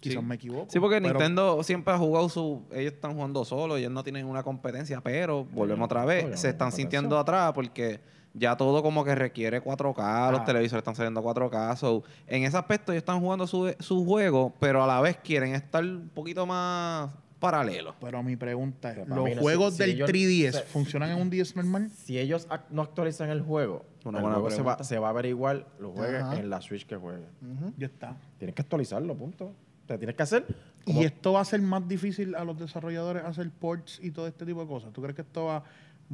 [0.00, 0.26] Quizás Sí.
[0.26, 0.66] me equivoco.
[0.70, 2.62] Sí, porque pero- Nintendo siempre ha jugado su.
[2.72, 6.38] Ellos están jugando solo, ellos no tienen una competencia, pero volvemos otra vez.
[6.38, 8.00] se están sintiendo atrás porque
[8.34, 10.44] ya todo como que requiere 4K, los Ah.
[10.44, 11.74] televisores están saliendo 4K.
[11.76, 15.54] So, en ese aspecto, ellos están jugando su, su juego, pero a la vez quieren
[15.54, 17.94] estar un poquito más paralelos.
[18.00, 21.10] Pero mi pregunta es, ¿los mí no- juegos si- si del ellos- 3DS se- funcionan
[21.10, 21.90] en un 10 normal?
[21.90, 25.12] Si ellos no actualizan el juego, Una el buena juego se va, se va a
[25.12, 26.36] ver igual, lo juegues Ajá.
[26.38, 27.26] en la Switch que juegues.
[27.42, 27.72] Ujú.
[27.76, 28.16] Ya está.
[28.38, 29.46] Tienes que actualizarlo, punto.
[29.46, 30.46] O sea, tienes que hacer.
[30.84, 34.26] como- ¿Y esto va a ser más difícil a los desarrolladores hacer ports y todo
[34.26, 34.92] este tipo de cosas?
[34.92, 35.64] ¿Tú crees que esto va,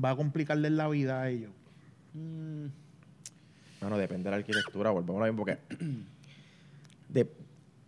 [0.03, 1.51] va a complicarles la vida a ellos?
[2.15, 2.67] Mm.
[3.81, 5.59] Bueno, depende de la arquitectura, volvemos a mismo porque...
[7.09, 7.31] de-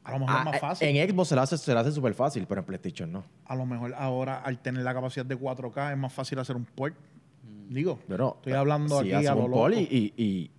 [0.04, 0.88] A lo mejor es más fácil.
[0.88, 3.24] En Xbox se lo hace, lo hace súper fácil, pero en PlayStation no.
[3.46, 6.64] A lo mejor ahora, al tener la capacidad de 4K, es más fácil hacer un
[6.64, 6.94] port.
[7.68, 9.70] Digo, Pero, estoy hablando si aquí a lo un loco.
[9.70, 10.50] y, y,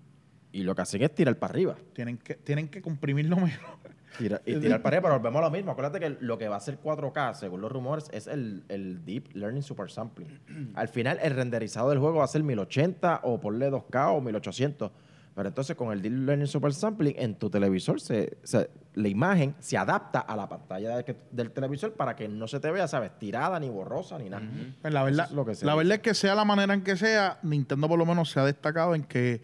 [0.52, 1.76] y lo que hacen es tirar para arriba.
[1.94, 3.38] Tienen que, tienen que comprimirlo.
[4.18, 5.72] Tira- y tirar para arriba, pero volvemos a lo mismo.
[5.72, 9.36] Acuérdate que lo que va a ser 4K, según los rumores, es el, el Deep
[9.36, 10.40] Learning Super Sampling.
[10.76, 14.92] Al final, el renderizado del juego va a ser 1080 o ponle 2K o 1800.
[15.36, 19.56] Pero entonces, con el Deep Learning Super Sampling, en tu televisor, se, se- la imagen
[19.60, 23.18] se adapta a la pantalla de del televisor para que no se te vea, ¿sabes?
[23.18, 24.44] Tirada, ni borrosa, ni nada.
[24.82, 26.84] Pues la verdad, es lo que se la verdad es que sea la manera en
[26.84, 29.42] que sea, Nintendo por lo menos se ha destacado en que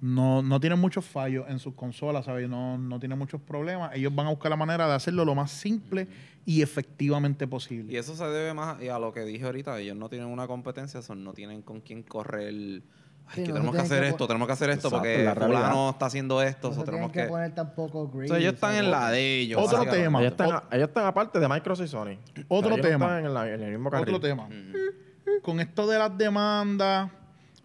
[0.00, 2.48] no, no tiene muchos fallos en sus consolas, ¿sabes?
[2.48, 3.90] No, no tiene muchos problemas.
[3.94, 6.06] Ellos van a buscar la manera de hacerlo lo más simple
[6.46, 7.92] y efectivamente posible.
[7.92, 9.78] Y eso se debe más a lo que dije ahorita.
[9.80, 12.82] Ellos no tienen una competencia, son, no tienen con quién correr.
[13.28, 15.46] Ay, Sí, que no tenemos que hacer que esto, tenemos que hacer esto Exacto, porque
[15.46, 16.68] fulano está haciendo esto.
[16.70, 17.26] No se tenemos que que...
[17.28, 19.60] poner tampoco sea, ellos están en la de ellos.
[19.62, 20.20] Otro tema.
[20.20, 22.18] Ellos están, Ot- ellos están aparte de Microsoft y Sony.
[22.48, 23.06] Otro Ellos tema.
[23.06, 24.14] están en, la- en el mismo carril.
[24.14, 24.44] Otro tema.
[24.44, 25.42] Ujú.
[25.42, 27.10] Con esto de las demandas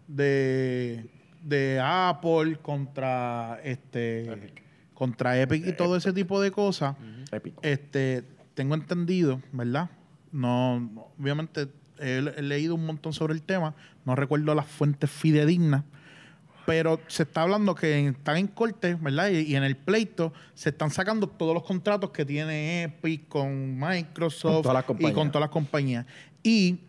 [0.08, 1.10] de,
[1.44, 4.54] de Apple contra este
[4.94, 6.96] contra Epic y todo ese tipo de cosas,
[7.32, 7.60] Épico.
[7.64, 9.90] este tengo entendido, ¿verdad?
[10.32, 11.68] No, no, obviamente
[12.02, 15.84] he, leído un montón sobre el tema, no recuerdo las fuentes fidedignas,
[16.66, 19.30] pero se está hablando que están en corte, ¿verdad?
[19.30, 23.80] Y, y en el pleito se están sacando todos los contratos que tiene Epic con
[23.80, 26.06] Microsoft Con y con todas las compañías.
[26.44, 26.80] Y,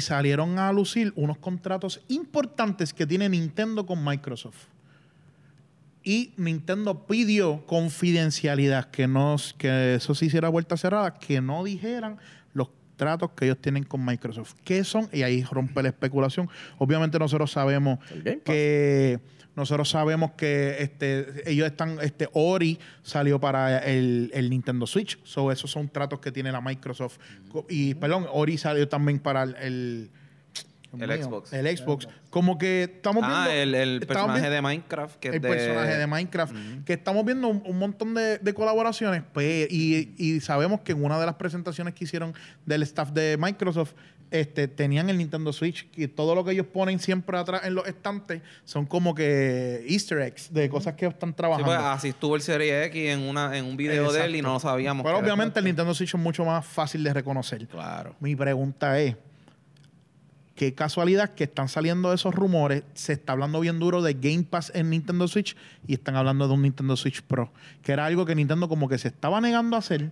[0.00, 4.66] salieron a lucir unos contratos importantes que tiene Nintendo con Microsoft.
[6.02, 12.18] Y Nintendo pidió confidencialidad, que, no, que eso se hiciera vuelta cerrada, que no dijeran
[12.96, 14.54] tratos que ellos tienen con Microsoft.
[14.64, 15.08] ¿Qué son?
[15.12, 16.48] Y ahí rompe la especulación.
[16.78, 17.98] Obviamente nosotros sabemos
[18.44, 19.20] que
[19.54, 25.50] nosotros sabemos que este ellos están este Ori salió para el, el Nintendo Switch so
[25.50, 27.16] esos son tratos que tiene la Microsoft
[27.70, 30.10] y perdón Ori salió también para el el,
[30.92, 31.52] El mío, Xbox.
[31.52, 35.16] el Xbox como que estamos Ah, viendo el, el personaje viendo- de Minecraft.
[35.18, 39.68] Que el personaje de Minecraft, que estamos viendo un, un montón de, de colaboraciones pues,
[39.70, 43.92] y, y sabemos que en una de las presentaciones que hicieron del staff de Microsoft,
[44.32, 47.86] este, tenían el Nintendo Switch y todo lo que ellos ponen siempre atrás en los
[47.86, 51.66] estantes son como que easter eggs de cosas que están Sí, trabajando.
[51.72, 54.48] pues, así estuvo el Serie X en, una, en un video de él y Exacto.
[54.48, 55.04] no lo sabíamos.
[55.06, 57.68] Pero obviamente el Nintendo Switch es mucho más fácil de reconocer.
[57.68, 58.16] Claro.
[58.18, 59.14] Mi pregunta es,
[60.56, 64.72] qué casualidad que están saliendo esos rumores, se está hablando bien duro de Game Pass
[64.74, 68.34] en Nintendo Switch y están hablando de un Nintendo Switch Pro, que era algo que
[68.34, 70.10] Nintendo como que se estaba negando a hacer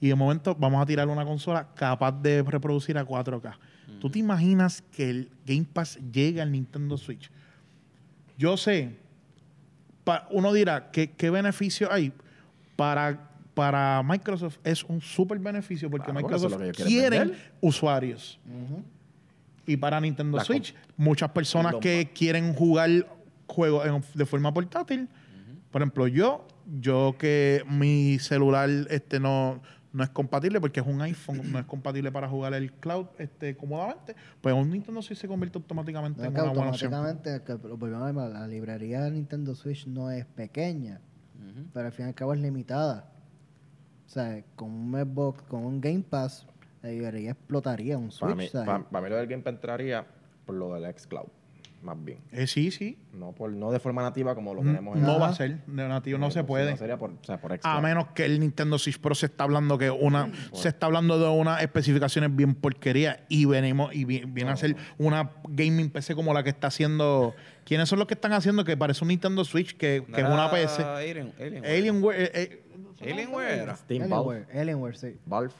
[0.00, 3.54] y de momento vamos a tirar una consola capaz de reproducir a 4K.
[4.00, 7.30] ¿Tú te imaginas que el Game Pass llegue al Nintendo Switch?
[8.38, 8.96] Yo sé,
[10.04, 12.12] pa- uno dirá, ¿qué, qué beneficio hay?
[12.76, 16.52] Para, para Microsoft es un súper beneficio porque Microsoft
[17.26, 17.52] vender.
[17.60, 18.38] usuarios.
[19.72, 23.06] Y para Nintendo La Switch, muchas personas que quieren jugar
[23.46, 25.08] juegos en- de forma portátil.
[25.70, 26.46] Por ejemplo, yo,
[26.80, 29.60] yo que mi celular este no,
[29.92, 33.56] no es compatible porque es un iPhone, no es compatible para jugar el cloud este,
[33.56, 36.92] cómodamente, pues un Nintendo Switch se convierte automáticamente No, en que una buena opción.
[36.92, 41.00] automáticamente, la librería de Nintendo Switch no es pequeña,
[41.72, 43.12] pero al fin y al cabo es limitada.
[44.06, 46.46] O sea, con un Xbox, con un Game Pass,
[46.82, 48.36] la librería explotaría un Para Switch.
[48.36, 48.66] mí, ¿sabes?
[48.66, 50.06] para, para mí lo del Game Pass entraría
[50.46, 51.28] por lo del xCloud,
[51.82, 52.18] más bien.
[52.32, 52.98] Eh, sí, sí.
[53.12, 55.64] No, por, no de forma nativa como lo No, tenemos en no va a ser,
[55.66, 56.76] de nativo no se puede.
[56.76, 59.76] Sería por, o sea, por A menos que el Nintendo Switch Pro se está hablando
[59.78, 64.50] que una se está hablando de unas especificaciones bien porquería y venimos y vi- viene
[64.50, 67.34] a ser una gaming PC como la que está haciendo.
[67.64, 70.50] ¿Quiénes son los que están haciendo que parece un Nintendo Switch que, que es una
[70.50, 70.82] PC?
[70.82, 71.70] Alien, Alienware.
[71.76, 72.22] Alienware.
[72.22, 72.30] eh,
[73.00, 73.76] eh, Alienware era.
[73.76, 74.16] Steam, Valve.
[74.50, 75.16] Alienware, Alienware, sí.
[75.24, 75.52] Valve.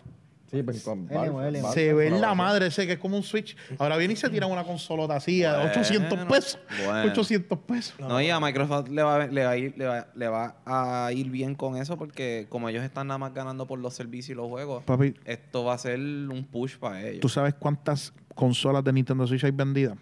[0.51, 1.63] Sí, pues, con Valve, Alienware.
[1.63, 3.57] Valve, se ve en la madre ese que es como un Switch.
[3.79, 6.59] Ahora viene y se tira una consolota así a Bueno, 800 pesos.
[6.85, 7.11] bueno.
[7.13, 7.95] 800 pesos.
[8.01, 10.57] No, y a Microsoft le va, a- le, va a ir, le, va, le va
[10.67, 14.31] a ir bien con eso porque como ellos están nada más ganando por los servicios
[14.31, 17.21] y los juegos, Papi, esto va a ser un push para ellos.
[17.21, 19.97] ¿tú sabes cuántas consolas de Nintendo Switch hay vendidas?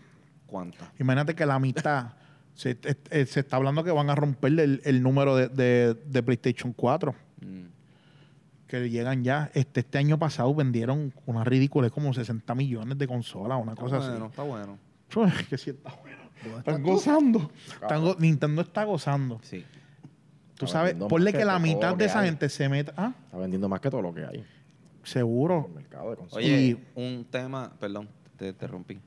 [0.47, 0.89] ¿Cuántas?
[0.99, 2.13] Imagínate que la mitad
[2.55, 5.93] se, eh, eh, se está hablando que van a romper el, el número de, de-
[5.95, 7.15] de PlayStation 4.
[7.43, 7.65] Mm.
[8.69, 9.51] Que llegan ya.
[9.55, 13.83] Este, este año pasado vendieron una ridícula, es como 60 millones de consolas, una Está
[13.83, 14.79] cosa bueno, está bueno.
[15.25, 15.45] así.
[15.47, 16.19] que sí está bueno.
[16.45, 17.51] ¿Dónde Están gozando.
[17.83, 19.41] Están go- Nintendo está gozando.
[19.43, 19.65] Sí.
[20.55, 22.27] Tú Está sabes, ponle que que la mitad de esa hay.
[22.29, 22.93] gente se meta.
[22.97, 24.45] Ah, Está vendiendo más que todo lo que hay.
[25.03, 25.65] seguro.
[25.69, 26.45] El mercado de consolas.
[26.45, 29.01] Oye, Y- un tema, perdón, te interrumpí.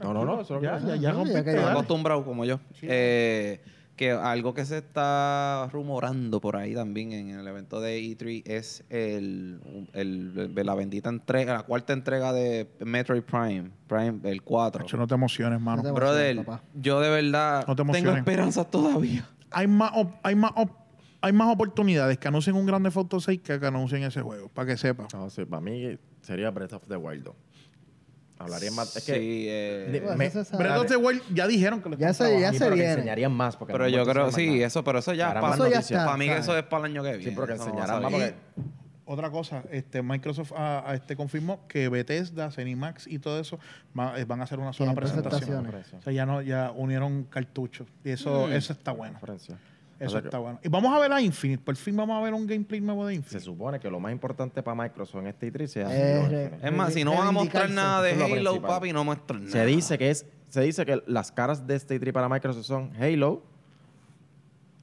[0.00, 0.86] No, no, no, eso es lo que Ya, pasa.
[0.88, 1.70] ya, ya ya ya.
[1.70, 2.58] acostumbrado como yo.
[2.82, 3.60] Eh,
[3.96, 8.84] que algo que se está rumorando por ahí también en el evento de E3 es
[8.90, 9.60] el,
[9.94, 14.84] el, la bendita entrega, la cuarta entrega de Metroid Prime, Prime, el 4.
[14.84, 15.82] Hecho, no te emociones, mano.
[15.82, 15.94] No te
[16.74, 19.26] yo de verdad tengo esperanzas todavía.
[19.50, 20.52] Hay más, hay más
[21.22, 24.68] hay más oportunidades que anuncien un grande Foto 6 que que anuncien ese juego, para
[24.68, 25.08] que sepa.
[25.08, 27.28] Para mí sería Breath of the Wild
[28.38, 28.94] Hablarían más.
[28.96, 29.86] Es sí, que.
[29.86, 32.84] Eh, me, pero entonces, güey, ya dijeron que lo Ya se, ya sí, se viene.
[32.84, 33.56] Que enseñarían más.
[33.56, 36.28] Porque pero yo creo, sí, eso, pero eso ya es para, ya está, para mí
[36.28, 37.24] eso es para el año que viene.
[37.24, 38.12] Sí, pero que enseñarán más.
[38.12, 38.34] Porque...
[39.08, 43.56] Otra cosa, este, Microsoft a, a este confirmó que Bethesda, Cenimax y todo eso
[43.96, 45.64] va, eh, van a hacer una sola presentación.
[45.68, 47.86] O sea, ya no, ya unieron cartuchos.
[48.04, 48.52] Y eso, mm.
[48.52, 49.20] eso está bueno.
[49.98, 50.58] Eso O sea que está bueno.
[50.62, 51.62] Y vamos a ver a Infinite.
[51.64, 53.44] Por fin vamos a ver un gameplay nuevo de Se Infinite.
[53.44, 56.58] supone que lo más importante para Microsoft en este E3 sea Eh.
[56.62, 58.60] Es más, si no van a mostrar nada de Halo, principal.
[58.60, 59.52] papi, no muestran nada.
[59.52, 62.90] Se dice que es, se dice que las caras de este E3 para Microsoft son
[63.00, 63.42] Halo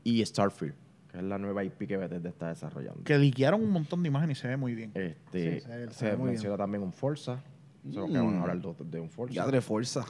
[0.04, 0.74] y Starfield,
[1.12, 3.04] que es la nueva IP que Bethesda está desarrollando.
[3.04, 4.92] Que liquearon un montón de imágenes y se ve muy bien.
[4.96, 7.40] Este, Sí, se ve- se se ve muy menciona también un Forza.
[7.88, 9.34] Eso que van a hablar de, de un Forza.
[9.36, 10.06] Ya de fuerza.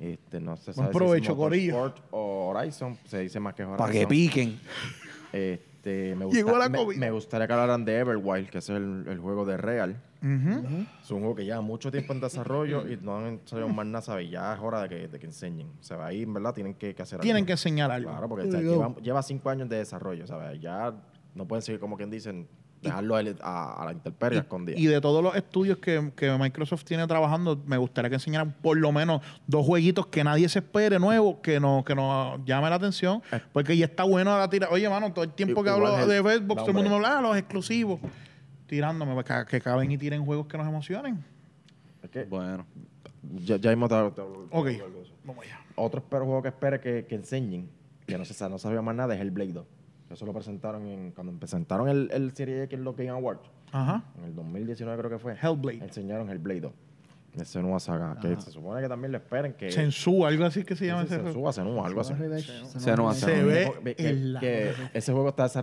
[0.00, 1.72] Este, no se Buen sabe provecho, si es.
[1.74, 2.98] Motorsport o Horizon.
[3.06, 3.78] Se dice más que Horizon.
[3.78, 4.58] Para que piquen.
[5.32, 6.96] Este, me, Llegó gusta- la me- COVID.
[6.96, 9.96] me gustaría que hablaran de Everwild, que es el, el juego de Real.
[10.22, 10.84] Ujú.
[11.02, 14.02] Es un juego que lleva mucho tiempo en desarrollo y no han salido más nada,
[14.02, 14.30] ¿sabes?
[14.30, 15.68] Ya es hora de que, de que enseñen.
[15.80, 17.46] Se va ahí, en verdad, tienen que, que hacer Tienen algo.
[17.46, 18.10] que enseñar algo.
[18.10, 20.60] Claro, porque o sea, lleva, lleva cinco años de desarrollo, ¿sabes?
[20.60, 20.92] Ya
[21.34, 22.48] no pueden seguir, como quien dicen,
[22.82, 24.78] dejarlo a, a- a la intemperie escondida.
[24.78, 28.76] Y de todos los estudios que, que Microsoft tiene trabajando, me gustaría que enseñaran por
[28.76, 32.76] lo menos dos jueguitos que nadie se espere nuevos, que nos que nos llame la
[32.76, 33.22] atención.
[33.32, 33.40] Eh.
[33.52, 34.68] Porque ya está bueno la tira.
[34.70, 36.96] Oye, mano, todo el tiempo que hablo el- de Xbox, no, todo el mundo me
[36.96, 37.98] habla, ah, los exclusivos.
[38.66, 41.24] Tirándome, pues, que, que caben y tiren juegos que nos emocionen.
[42.02, 42.66] Es que Bueno.
[43.44, 44.66] ya, ya mismo te hablo- te hablo- te Ok.
[44.82, 45.12] hablo de eso.
[45.24, 45.60] Vamos allá.
[45.76, 47.68] Otro espero juego que espere que, que enseñen,
[48.06, 49.66] que no se sa- no sabía más nada, es el Blade 2.
[50.10, 53.50] Eso lo presentaron en, cuando presentaron el, el Serie X en los Game Awards.
[53.72, 54.04] Ajá.
[54.18, 55.34] En el 2019 creo que fue.
[55.34, 55.84] Hellblade.
[55.84, 56.72] Enseñaron el Blade 2.
[57.40, 58.16] Esa nueva saga.
[58.18, 59.70] Que se supone que también lo esperen que...
[59.70, 61.52] Sensu, algo así que se llama sí, ese juego.
[61.52, 62.14] Senua, algo así.
[62.78, 63.72] Senua, Se Senua.
[63.82, 65.58] ve Que- ese juego está se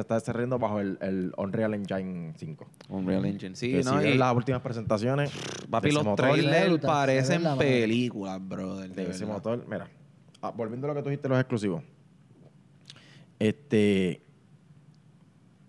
[0.00, 2.66] está desarrollando bajo el, el Unreal Engine 5.
[2.90, 3.56] Unreal Engine.
[3.56, 5.32] Sí, que no, si y- vieron las últimas presentaciones,
[5.68, 8.90] papi, ese los trailers parecen películas, brother.
[8.90, 9.88] de De ese motor, mira,
[10.40, 11.82] ah, volviendo a lo que tú dijiste, los exclusivos.
[13.38, 14.22] Este.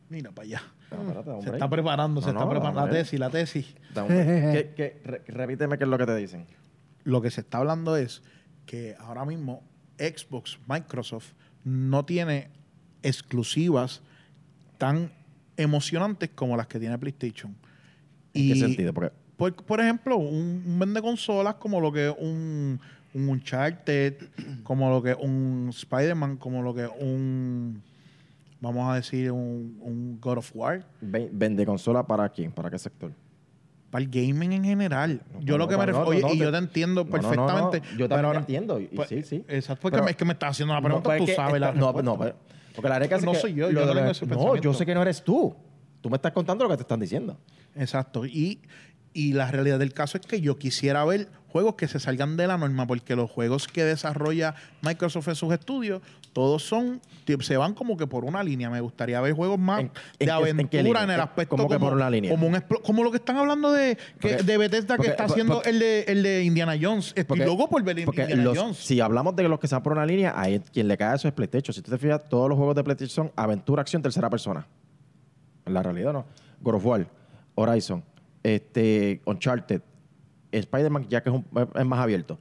[0.09, 0.61] Mira para allá.
[0.91, 2.85] no, espérate, Se está preparando, se No, está preparando.
[2.85, 3.75] La tesis, la tesis.
[3.93, 4.51] Da un break.
[4.53, 6.45] ¿Qué- qué- re- repíteme qué es lo que te dicen.
[7.03, 8.23] Lo que se está hablando es
[8.65, 9.63] que ahora mismo
[9.97, 12.49] Xbox, Microsoft, no tiene
[13.03, 14.01] exclusivas
[14.77, 15.11] tan
[15.57, 17.55] emocionantes como las que tiene PlayStation.
[18.33, 18.93] ¿En qué sentido?
[18.93, 22.79] Porque Por, por ejemplo, un, un vende consolas como lo que es un,
[23.13, 24.15] un Uncharted,
[24.63, 27.81] como lo que un Spider-Man, como lo que un,
[28.61, 30.85] vamos a decir, un, un God of War.
[31.01, 33.11] ve- vende consola para quién, para qué sector.
[33.89, 35.21] Para el gaming en general.
[35.33, 37.03] No, yo no, lo que no, me no, refiero, no, no, y yo te entiendo
[37.03, 37.47] No, no, no, no.
[37.47, 37.81] perfectamente.
[37.97, 38.79] Yo pero también te entiendo.
[38.79, 39.43] Y, pues, sí, sí.
[39.47, 41.69] Exacto, porque Pero- es que me estás haciendo la pregunta, pues es tú sabes la
[41.69, 42.11] esta- no, respuesta.
[42.11, 42.33] no, pues,
[42.75, 45.01] porque la es No que soy yo, no tengo ese No, yo sé que no
[45.01, 45.55] eres tú.
[46.01, 47.37] Tú me estás contando lo que te están diciendo.
[47.75, 48.25] Exacto.
[48.25, 48.61] Y,
[49.13, 52.45] y la realidad del caso es que yo quisiera ver juegos que se salgan de
[52.47, 57.01] la norma, porque los juegos que desarrolla Microsoft en sus estudios, todos son,
[57.41, 58.69] se van como que por una línea.
[58.69, 61.67] Me gustaría ver juegos más ¿En- en de en aventura en el ¿Qué- aspecto cómo
[61.67, 62.29] que como, por una línea?
[62.29, 65.23] Como, un como lo que están hablando de, que, Porque- de Bethesda porque- que está
[65.25, 67.13] haciendo el, de, el de Indiana Jones.
[67.15, 68.77] Estoy loco por ver Indiana los- Jones.
[68.77, 71.27] si hablamos de los que se van por una línea, ahí quien le cae eso
[71.27, 71.73] es PlayStation.
[71.73, 74.67] Si tú te fijas, todos los juegos de PlayStation son aventura, acción, tercera persona.
[75.65, 76.25] En la realidad no.
[76.61, 77.07] God of War,
[77.55, 78.03] Horizon,
[78.43, 79.81] este, Uncharted,
[80.51, 82.39] Spider-Man, ya que es, un- es más abierto.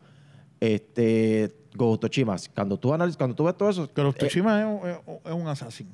[0.60, 2.36] Este, Ghost of Tsushima.
[2.54, 5.32] Cuando tú analizas, cuando tú ves todo eso, Pero eh, Tsushima es, un- es- es
[5.32, 5.88] un assassin.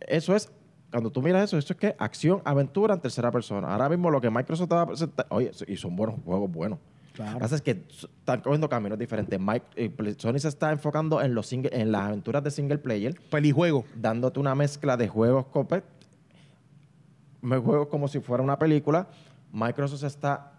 [0.00, 0.50] eso es,
[0.90, 3.68] cuando tú miras eso, eso es que acción, aventura en tercera persona.
[3.72, 6.78] Ahora mismo lo que Microsoft va a presentar, oye, y son buenos juegos buenos.
[7.16, 9.38] Lo que pasa es que están cogiendo caminos diferentes.
[9.38, 13.14] Mike, eh, Sony se está enfocando en, los single- en las aventuras de single player,
[13.30, 13.84] Pelijuego.
[13.94, 15.84] dándote una mezcla de juegos copet,
[17.42, 19.08] me juegos como si fuera una película.
[19.52, 20.52] Microsoft está,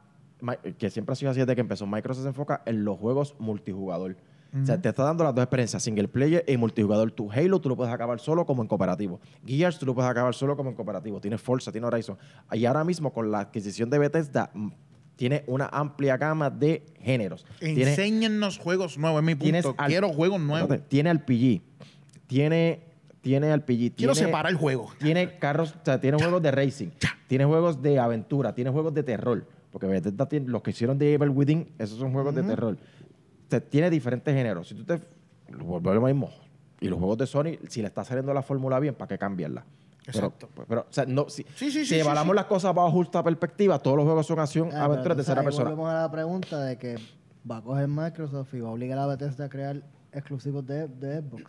[0.78, 4.16] que siempre ha sido así desde que empezó, Microsoft se enfoca en los juegos multijugador.
[4.62, 7.10] O sea, te está dando las dos experiencias, single player y multijugador.
[7.12, 9.22] Tu Halo tú lo puedes acabar solo como en cooperativo.
[9.46, 11.22] Gears tú lo puedes acabar solo como en cooperativo.
[11.22, 12.18] Tienes Forza, tienes Horizon.
[12.52, 14.68] Y ahora mismo con la adquisición de Bethesda, mm,
[15.16, 17.46] tiene una amplia gama de géneros.
[17.60, 19.82] Tiene, Enséñennos juegos nuevos, es mi tienes punto.
[19.82, 20.82] al- Quiero juegos nuevos.
[20.90, 21.62] Tiene RPG.
[22.28, 22.82] Tiene,
[23.22, 23.96] tiene RPG.
[23.96, 24.90] Quiero tiene- separar el juego.
[25.00, 26.90] tiene carros, o sea, tiene juegos de racing,
[27.28, 29.46] tiene juegos de aventura, tiene juegos de terror.
[29.72, 32.78] Porque Bethesda tiene, los que hicieron The Evil Within, esos son juegos de terror.
[33.48, 34.68] Te- tiene diferentes géneros.
[34.68, 35.00] Si tú te
[35.64, 36.30] vuelve lo mismo.
[36.82, 39.64] Y los juegos de Sony, si le está saliendo la fórmula bien, ¿para qué cambiarla?
[40.06, 40.50] Pero- Exacto.
[40.68, 42.36] Pero, o sea, no, si, Sí, sí, sí, si sí, evaluamos sí.
[42.36, 45.70] las cosas bajo justa perspectiva, todos los juegos son acción, Ah, aventura, tercera persona.
[45.70, 46.96] Volvemos a la pregunta de que
[47.50, 51.22] va a coger Microsoft y va a obligar a Bethesda a crear exclusivos de, de
[51.22, 51.44] Xbox.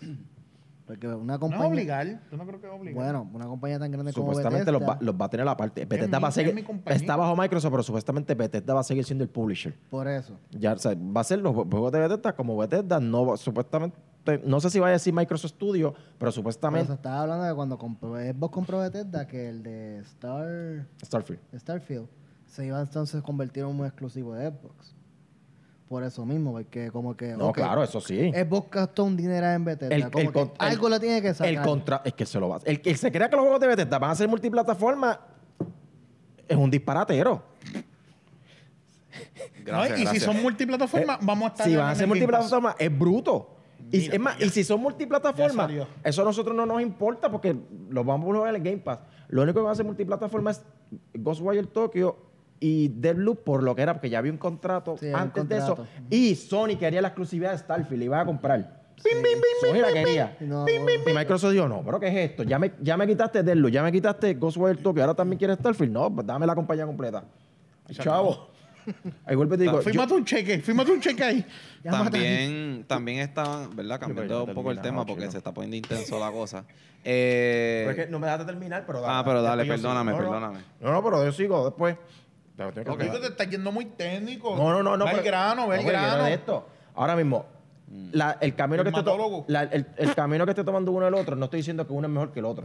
[0.92, 1.64] Porque una No compañía...
[1.66, 2.06] es obligar.
[2.30, 2.94] Yo no creo que es obligar.
[3.04, 5.84] Bueno, una compañía tan grande como Supuestamente los va, los va a tener aparte.
[5.86, 6.66] Bethesda mi- va a seguir.
[6.86, 9.74] Está bajo Microsoft, pero supuestamente Bethesda va a seguir siendo el publisher.
[9.88, 10.38] por eso.
[10.50, 13.00] Ya, o sea, va a ser los ju- juegos de Bethesda como Bethesda.
[13.00, 13.96] No, va- supuestamente,
[14.44, 17.54] no sé si va a decir Microsoft Studio, pero Pero supuestamente se estaba hablando de
[17.54, 21.40] cuando compró, Xbox compró Bethesda que el de Star, Starfield.
[21.56, 22.06] Starfield
[22.46, 24.94] se iba entonces a convertir en un exclusivo de Xbox.
[25.92, 27.36] Por eso mismo, porque como que...
[27.36, 28.32] No, claro, eso sí.
[28.32, 29.94] Xbox gastó un dinero en Bethesda.
[29.94, 31.52] El- como el que con- el- algo le tiene que sacar.
[31.52, 33.66] El contra es que se lo va El que se crea que los juegos de
[33.66, 35.20] Bethesda van a ser multiplataforma
[36.48, 37.42] es un disparatero.
[39.66, 42.18] No, y si son multiplataformas, vamos a estar Si van a ser Game Pass.
[42.48, 43.56] multiplataforma, es bruto.
[43.90, 45.70] Y, Mira, es más, ya- y si son multiplataformas,
[46.02, 47.54] eso a nosotros no nos importa porque
[47.90, 49.00] los vamos a jugar en el Game Pass.
[49.28, 50.62] Lo único que va a ser multiplataforma es
[51.12, 52.16] Ghostwire Tokyo
[52.62, 55.48] y Deadloop por lo que era, porque ya había un contrato Sí, había un antes
[55.48, 55.86] de eso.
[56.08, 58.82] Y Sony quería la exclusividad de Starfield y iba a comprar.
[59.02, 60.36] Pim, pim, pim, Sony la quería.
[60.40, 61.12] No, Pim, pim, pim.
[61.12, 62.44] Y Microsoft dijo, no, pero ¿qué es esto?
[62.44, 65.92] Ya me, ya me quitaste Deadloop, ya me quitaste Ghostwire Tokyo, ahora también quieres Starfield.
[65.92, 67.24] No, pues dame la compañía completa.
[67.90, 68.52] Chavo.
[69.24, 71.46] Ahí y te digo, yo- Fírmate un cheque, fírmate un cheque ahí.
[71.82, 74.00] También, también estaban, ¿verdad?
[74.00, 76.64] Cambiando un poco el tema porque se está poniendo intenso la cosa.
[77.04, 80.60] Eh, Pero es que no me dejaste terminar, pero Ah, pero dale, perdóname, perdóname.
[80.80, 81.96] No, no, pero yo sigo después.
[82.70, 84.56] Te estás yendo muy técnico.
[84.56, 85.04] No, no, no, no.
[85.06, 86.24] Ve el grano, ve el grano.
[86.24, 86.66] de esto.
[86.94, 87.46] Ahora mismo,
[88.12, 89.44] la- el camino que esté to- Dermatólogo.
[89.48, 92.06] la- el, el camino que esté tomando uno el otro, no estoy diciendo que uno
[92.06, 92.64] es mejor que el otro.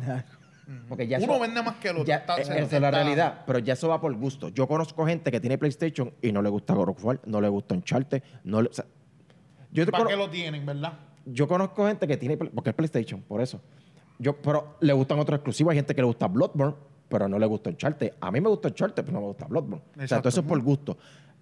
[0.90, 2.06] Porque ya Uno eso- vende más que el otro.
[2.06, 4.50] ya, Está- se- esa es la está- realidad, pero ya eso va por gusto.
[4.50, 7.48] Yo conozco gente que tiene PlayStation y no le gusta God of War, no le
[7.48, 8.86] gusta Uncharted, no le, o sea,
[9.72, 10.94] yo, te ¿Para qué lo tienen, verdad?
[11.26, 13.62] yo conozco gente que tiene, porque es PlayStation, por eso.
[14.20, 15.72] Yo, pero le gustan otros exclusivos.
[15.72, 16.76] Hay gente que le gusta Bloodborne,
[17.10, 18.14] pero no le gusta Uncharted.
[18.20, 19.84] A mí me gusta Uncharted, pero no me gusta Bloodborne.
[19.92, 20.22] O sea, Exacto.
[20.24, 20.98] todo eso es por gusto.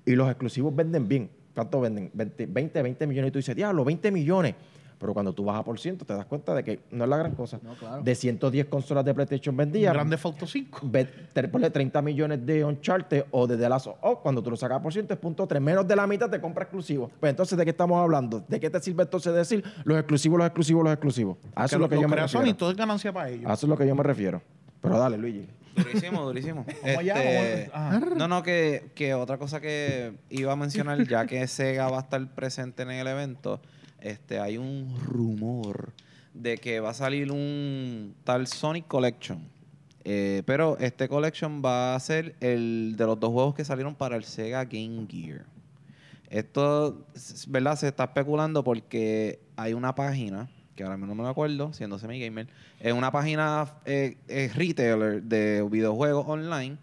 [0.05, 1.29] Y los exclusivos venden bien.
[1.53, 2.11] ¿Cuánto venden?
[2.13, 3.29] 20, 20, 20 millones.
[3.29, 4.55] Y tú dices, diablo, 20 millones.
[4.97, 7.17] Pero cuando tú vas a por ciento, te das cuenta de que no es la
[7.17, 7.59] gran cosa.
[7.61, 8.01] No, claro.
[8.01, 10.79] De 110 consolas de PlayStation vendidas, Grande Auto 5.
[10.83, 14.51] ve- te ponle 30 millones de Uncharted o de The Last of Us, cuando tú
[14.51, 15.61] lo sacas por ciento es punto 3.
[15.61, 17.11] Menos de la mitad te compra exclusivo.
[17.19, 18.41] Pues entonces, ¿de qué estamos hablando?
[18.47, 21.37] ¿De qué te sirve entonces decir los exclusivos, los exclusivos, los exclusivos?
[21.55, 22.45] A eso es lo que yo me refiero.
[22.47, 23.45] Sony, todo es ganancia para ellos.
[23.49, 24.41] A eso es lo que yo me refiero.
[24.81, 25.47] Pero dale, Luigi.
[25.75, 26.65] Durísimo, durísimo.
[26.83, 27.71] Allá, Este,
[28.15, 32.01] no, no, que, que otra cosa que iba a mencionar, ya que Sega va a
[32.01, 33.61] estar presente en el evento,
[33.99, 35.93] este, hay un rumor
[36.33, 39.55] de que va a salir un tal Sonic Collection.
[40.07, 44.15] Eh, pero este collection va a ser el de los dos juegos que salieron para
[44.15, 45.45] el Sega Game Gear.
[46.29, 47.05] Esto,
[47.47, 47.75] ¿verdad?
[47.75, 52.47] Se está especulando porque hay una página, que ahora mismo no me acuerdo, siendo semi-gamer,
[52.79, 56.77] es una página eh, retailer de videojuegos online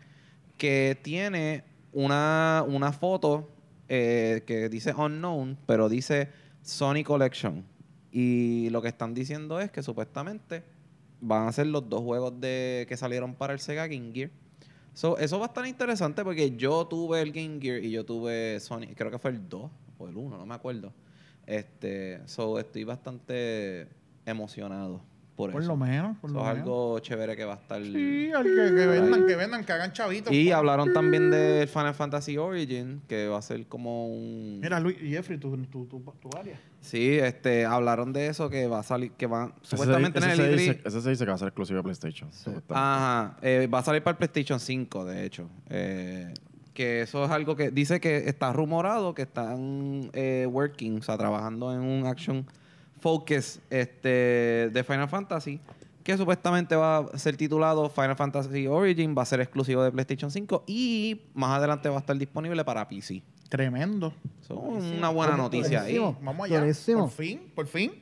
[0.57, 3.51] que tiene una, una foto
[3.89, 6.31] eh, que dice unknown, pero dice
[6.63, 7.65] Sony Collection.
[8.11, 10.63] Y lo que están diciendo es que supuestamente
[11.21, 14.31] van a ser los dos juegos de que salieron para el Sega Game Gear.
[14.95, 18.61] So, eso va a estar interesante porque yo tuve el Game Gear y yo tuve
[18.61, 20.93] Sony, creo que fue el 2 o el 1, no me acuerdo.
[21.53, 23.87] Este, so estoy bastante
[24.25, 25.03] emocionado
[25.37, 25.71] por, Por eso.
[25.73, 26.61] lo menos, por Eso lo es menos.
[26.61, 27.83] algo chévere que va a estar.
[27.83, 30.33] Sí, al que, que vendan, que vendan, que hagan chavitos.
[30.33, 30.55] Y pues.
[30.55, 35.11] hablaron también de Final Fantasy Origin, que va a ser como un Mira, Luis y
[35.11, 36.59] Jeffrey, tu, tu, tu, tu área.
[36.81, 40.37] Sí, este, hablaron de eso que va a salir, que van supuestamente en ese, el
[40.39, 40.57] se E3.
[40.57, 42.31] dice, ese se dice que va a ser exclusivo de PlayStation.
[42.71, 45.51] Ajá, eh, va a salir para el PlayStation 5, de hecho.
[45.71, 46.33] Eh,
[46.75, 51.19] que eso es algo que dice que está rumorado que están eh, working, o sea,
[51.19, 52.47] trabajando en un action
[53.01, 55.61] focus este, de Final Fantasy,
[56.03, 60.31] que supuestamente va a ser titulado Final Fantasy Origin, va a ser exclusivo de PlayStation
[60.31, 63.23] 5 y más adelante va a estar disponible para PC.
[63.49, 64.15] Tremendo.
[64.41, 65.99] So, una buena noticia ahí.
[65.99, 66.65] Vamos allá.
[66.95, 67.93] Por fin, por fin.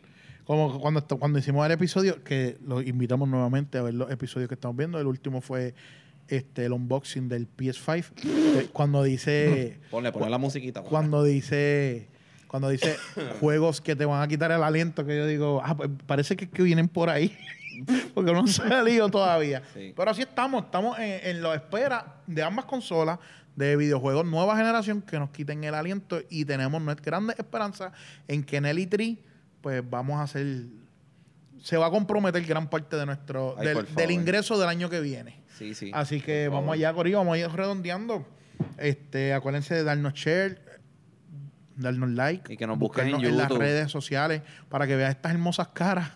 [0.44, 4.54] Como cuando, cuando hicimos el episodio, que los invitamos nuevamente a ver los episodios que
[4.54, 4.98] estamos viendo.
[4.98, 5.74] El último fue
[6.30, 8.04] este el unboxing del PS5.
[8.24, 9.78] eh, cuando dice.
[9.90, 10.80] Ponle, ponle la musiquita.
[10.80, 10.90] ponle.
[10.90, 12.08] cuando dice.
[12.46, 12.96] Cuando dice
[13.40, 16.48] juegos que te van a quitar el aliento, que yo digo, ah, pues parece que,
[16.48, 17.36] que vienen por ahí.
[18.14, 19.62] Porque no han salido todavía.
[19.72, 19.94] Sí.
[19.96, 23.18] Pero así estamos, estamos en, en la espera de ambas consolas
[23.56, 27.92] de videojuegos nueva generación que nos quiten el aliento y tenemos nuestra grande esperanza
[28.26, 29.18] en que en el E3
[29.60, 30.66] pues vamos a hacer
[31.62, 34.10] se va a comprometer gran parte de nuestro Ay, del, por del favor.
[34.12, 35.39] ingreso del año que viene.
[35.60, 35.90] Sí, sí.
[35.94, 36.74] Así que por vamos favor.
[36.74, 38.26] allá, Corillo, vamos a ir redondeando.
[38.78, 40.60] Este, acuérdense de darnos share,
[41.76, 42.52] darnos like.
[42.52, 46.10] Y que nos busquen en las redes sociales para que veas estas hermosas caras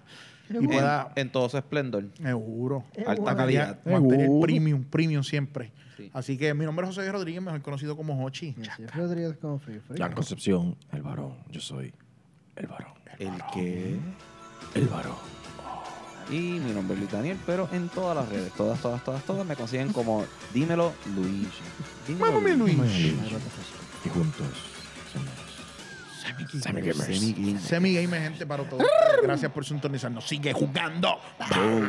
[0.50, 1.12] y En, pueda...
[1.16, 2.06] en todo su esplendor.
[2.20, 2.84] Seguro.
[3.06, 3.78] Alta calidad.
[3.84, 5.72] Material premium, premium siempre.
[5.96, 6.10] Sí.
[6.12, 8.56] Así que mi nombre es José Rodríguez, mejor conocido como Hochi.
[8.58, 9.98] Es Rodríguez como Free Free.
[9.98, 11.34] Jan Concepción, el varón.
[11.50, 11.92] Yo soy
[12.56, 12.92] el varón.
[13.18, 13.98] ¿El qué?
[14.74, 15.16] El varón.
[16.30, 19.46] Y mi nombre es Luis Daniel, pero en todas las redes, todas, todas, todas, todas,
[19.46, 21.48] me consiguen como Dímelo Luigi.
[22.06, 22.76] Dímelo Mámame Luis.
[22.76, 24.46] Y juntos
[25.12, 25.44] somos
[26.62, 27.62] Semi Gamers.
[27.62, 28.86] Semi gente, para todos.
[29.22, 30.26] Gracias por sintonizarnos.
[30.26, 31.20] Sigue jugando.
[31.54, 31.88] Boom.